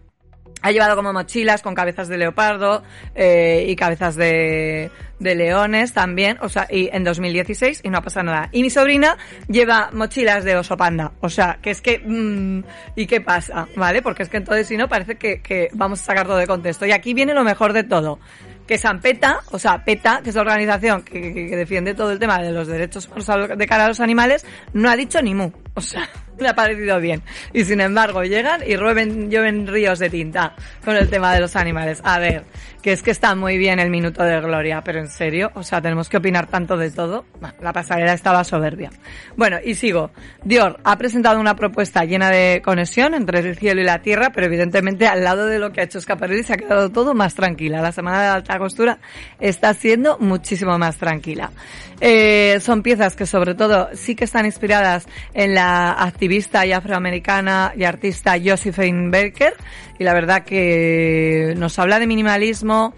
ha 0.63 0.71
llevado 0.71 0.97
como 0.97 1.13
mochilas 1.13 1.63
con 1.63 1.75
cabezas 1.75 2.09
de 2.09 2.19
leopardo 2.19 2.83
eh, 3.15 3.67
y 3.69 3.77
cabezas 3.77 4.17
de, 4.17 4.91
de, 5.19 5.35
leones 5.35 5.93
también, 5.93 6.39
o 6.41 6.49
sea, 6.49 6.67
y 6.71 6.89
en 6.93 7.05
2016 7.05 7.81
y 7.83 7.91
no 7.91 7.99
ha 7.99 8.03
pasado 8.03 8.27
nada. 8.27 8.49
Y 8.53 8.63
mi 8.63 8.71
sobrina 8.71 9.19
lleva 9.49 9.91
mochilas 9.93 10.45
de 10.45 10.57
oso 10.57 10.77
panda, 10.77 11.13
o 11.21 11.29
sea, 11.29 11.59
que 11.61 11.71
es 11.71 11.81
que, 11.81 11.99
mmm, 11.99 12.63
¿y 12.97 13.07
qué 13.07 13.21
pasa? 13.21 13.69
¿Vale? 13.77 14.03
Porque 14.03 14.23
es 14.23 14.29
que 14.29 14.39
entonces 14.39 14.67
si 14.67 14.77
no 14.77 14.89
parece 14.89 15.17
que, 15.17 15.41
que 15.41 15.69
vamos 15.73 16.01
a 16.01 16.05
sacar 16.05 16.27
todo 16.27 16.37
de 16.37 16.47
contexto. 16.47 16.87
Y 16.87 16.93
aquí 16.93 17.13
viene 17.15 17.35
lo 17.35 17.45
mejor 17.45 17.73
de 17.73 17.85
todo 17.85 18.19
que 18.67 18.79
San 18.79 19.01
PETA, 19.01 19.41
o 19.51 19.59
sea, 19.59 19.85
PETA, 19.85 20.21
que 20.23 20.31
es 20.31 20.37
la 20.37 20.43
organización 20.43 21.03
que, 21.03 21.21
que, 21.35 21.57
defiende 21.57 21.95
todo 21.95 22.13
el 22.13 22.19
tema 22.19 22.39
de 22.39 22.53
los 22.53 22.69
derechos 22.69 23.09
de 23.57 23.67
cara 23.67 23.87
a 23.87 23.89
los 23.89 24.01
animales, 24.01 24.47
no 24.73 24.89
ha 24.89 24.97
dicho 24.97 25.21
ni 25.21 25.35
mu. 25.35 25.51
O 25.75 25.81
sea, 25.81 26.09
le 26.43 26.49
ha 26.49 26.55
parecido 26.55 27.01
bien. 27.01 27.23
Y 27.53 27.65
sin 27.65 27.81
embargo, 27.81 28.23
llegan 28.25 28.63
y 28.67 28.77
llueven, 28.77 29.31
llueven 29.31 29.67
ríos 29.67 29.99
de 29.99 30.11
tinta 30.11 30.55
con 30.85 30.97
el 30.97 31.09
tema 31.09 31.33
de 31.35 31.41
los 31.41 31.57
animales. 31.57 32.01
A 32.05 32.19
ver, 32.19 32.45
que 32.83 32.93
es 32.93 33.03
que 33.03 33.13
está 33.13 33.35
muy 33.35 33.59
bien 33.59 33.79
el 33.79 33.91
minuto 33.91 34.25
de 34.25 34.41
gloria, 34.41 34.83
pero 34.85 34.99
en 34.99 35.09
serio, 35.09 35.53
o 35.55 35.63
sea, 35.63 35.81
tenemos 35.81 36.09
que 36.09 36.17
opinar 36.17 36.49
tanto 36.49 36.77
de 36.77 36.91
todo. 36.91 37.25
La 37.61 37.73
pasarela 37.73 38.13
estaba 38.13 38.43
soberbia. 38.43 38.91
Bueno, 39.37 39.59
y 39.65 39.75
sigo. 39.77 40.11
Dior 40.43 40.81
ha 40.83 40.99
presentado 40.99 41.39
una 41.39 41.55
propuesta 41.55 42.05
llena 42.05 42.31
de 42.31 42.61
conexión 42.65 43.15
entre 43.15 43.39
el 43.39 43.57
cielo 43.57 43.81
y 43.81 43.85
la 43.85 44.03
tierra, 44.03 44.31
pero 44.35 44.47
evidentemente 44.47 45.07
al 45.07 45.23
lado 45.23 45.47
de 45.47 45.61
lo 45.61 45.73
que 45.73 45.81
ha 45.81 45.85
hecho 45.85 46.01
Scaparelli 46.01 46.43
se 46.43 46.55
ha 46.55 46.57
quedado 46.57 46.91
todo 46.91 47.15
más 47.15 47.35
tranquila. 47.35 47.81
La 47.81 47.93
semana 47.93 48.21
de 48.21 48.29
alta 48.29 48.59
costura 48.59 48.99
está 49.39 49.73
siendo 49.75 50.19
muchísimo 50.19 50.77
más 50.77 50.97
tranquila. 50.97 51.53
Eh, 52.01 52.59
son 52.61 52.83
piezas 52.83 53.15
que 53.15 53.27
sobre 53.27 53.55
todo 53.55 53.91
sí 53.95 54.17
que 54.17 54.25
están 54.25 54.45
inspiradas 54.45 55.07
en 55.35 55.55
la 55.55 55.93
y 56.33 56.73
afroamericana 56.73 57.75
y 57.77 57.85
artista 57.85 58.37
Josephine 58.43 59.11
Baker 59.11 59.53
y 59.99 60.05
la 60.05 60.15
verdad 60.15 60.45
que 60.45 61.55
nos 61.59 61.79
habla 61.79 61.99
de 61.99 62.07
minimalismo 62.07 62.95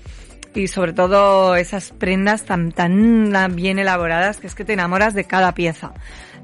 y 0.54 0.68
sobre 0.68 0.92
todo 0.92 1.56
esas 1.56 1.90
prendas 1.90 2.44
tan 2.44 2.70
tan 2.70 3.56
bien 3.56 3.80
elaboradas 3.80 4.36
que 4.38 4.46
es 4.46 4.54
que 4.54 4.64
te 4.64 4.74
enamoras 4.74 5.14
de 5.14 5.24
cada 5.24 5.52
pieza. 5.52 5.92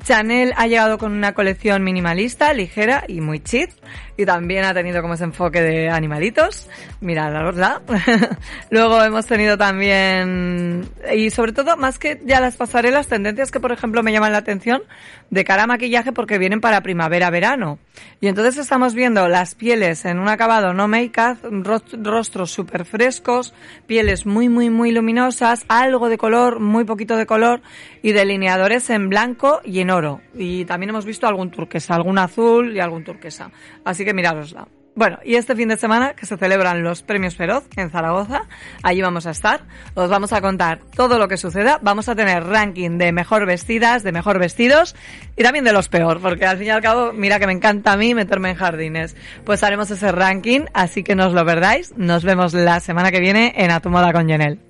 Chanel 0.04 0.52
ha 0.56 0.66
llegado 0.66 0.98
con 0.98 1.12
una 1.12 1.34
colección 1.34 1.82
minimalista, 1.84 2.52
ligera 2.52 3.04
y 3.08 3.20
muy 3.20 3.40
chic. 3.40 3.70
Y 4.16 4.26
también 4.26 4.64
ha 4.66 4.74
tenido 4.74 5.00
como 5.00 5.14
ese 5.14 5.24
enfoque 5.24 5.62
de 5.62 5.88
animalitos. 5.88 6.68
Mira, 7.00 7.30
la 7.30 7.42
verdad. 7.42 7.80
Luego 8.70 9.02
hemos 9.02 9.24
tenido 9.24 9.56
también, 9.56 10.86
y 11.14 11.30
sobre 11.30 11.52
todo, 11.52 11.76
más 11.78 11.98
que 11.98 12.20
ya 12.26 12.38
las 12.40 12.56
pasarelas, 12.56 13.06
tendencias 13.08 13.50
que 13.50 13.60
por 13.60 13.72
ejemplo 13.72 14.02
me 14.02 14.12
llaman 14.12 14.32
la 14.32 14.38
atención 14.38 14.82
de 15.30 15.44
cara 15.44 15.62
a 15.62 15.66
maquillaje 15.66 16.12
porque 16.12 16.36
vienen 16.38 16.60
para 16.60 16.82
primavera-verano. 16.82 17.78
Y 18.20 18.26
entonces 18.26 18.58
estamos 18.58 18.94
viendo 18.94 19.26
las 19.28 19.54
pieles 19.54 20.04
en 20.04 20.18
un 20.18 20.28
acabado 20.28 20.74
no 20.74 20.86
make-up, 20.86 21.38
ros- 21.64 21.84
rostros 22.02 22.50
súper 22.50 22.84
frescos, 22.84 23.54
pieles 23.86 24.26
muy, 24.26 24.50
muy, 24.50 24.68
muy 24.68 24.90
luminosas, 24.92 25.64
algo 25.68 26.10
de 26.10 26.18
color, 26.18 26.60
muy 26.60 26.84
poquito 26.84 27.16
de 27.16 27.24
color 27.24 27.62
y 28.02 28.12
delineadores 28.12 28.90
en 28.90 29.08
blanco 29.08 29.60
y 29.64 29.80
en 29.80 29.89
oro. 29.90 30.20
Y 30.34 30.64
también 30.64 30.90
hemos 30.90 31.04
visto 31.04 31.26
algún 31.26 31.50
turquesa, 31.50 31.94
algún 31.94 32.18
azul 32.18 32.74
y 32.74 32.80
algún 32.80 33.04
turquesa. 33.04 33.50
Así 33.84 34.04
que 34.04 34.14
mirárosla. 34.14 34.66
Bueno, 34.94 35.18
y 35.24 35.36
este 35.36 35.54
fin 35.54 35.68
de 35.68 35.76
semana 35.76 36.14
que 36.14 36.26
se 36.26 36.36
celebran 36.36 36.82
los 36.82 37.02
premios 37.02 37.36
Feroz 37.36 37.64
en 37.76 37.90
Zaragoza, 37.90 38.42
allí 38.82 39.00
vamos 39.00 39.26
a 39.26 39.30
estar, 39.30 39.62
os 39.94 40.10
vamos 40.10 40.32
a 40.32 40.40
contar 40.40 40.80
todo 40.96 41.18
lo 41.18 41.28
que 41.28 41.36
suceda, 41.36 41.78
vamos 41.80 42.08
a 42.08 42.16
tener 42.16 42.44
ranking 42.44 42.98
de 42.98 43.12
mejor 43.12 43.46
vestidas, 43.46 44.02
de 44.02 44.10
mejor 44.10 44.40
vestidos 44.40 44.96
y 45.36 45.42
también 45.42 45.64
de 45.64 45.72
los 45.72 45.88
peor, 45.88 46.20
porque 46.20 46.44
al 46.44 46.58
fin 46.58 46.66
y 46.66 46.70
al 46.70 46.82
cabo, 46.82 47.12
mira 47.12 47.38
que 47.38 47.46
me 47.46 47.52
encanta 47.52 47.92
a 47.92 47.96
mí 47.96 48.14
meterme 48.14 48.50
en 48.50 48.56
jardines. 48.56 49.16
Pues 49.44 49.62
haremos 49.62 49.90
ese 49.90 50.10
ranking, 50.10 50.66
así 50.74 51.04
que 51.04 51.14
no 51.14 51.28
os 51.28 51.32
lo 51.32 51.46
perdáis, 51.46 51.96
nos 51.96 52.24
vemos 52.24 52.52
la 52.52 52.80
semana 52.80 53.12
que 53.12 53.20
viene 53.20 53.54
en 53.56 53.70
A 53.70 53.80
tu 53.80 53.90
moda 53.90 54.12
con 54.12 54.28
Jenel. 54.28 54.69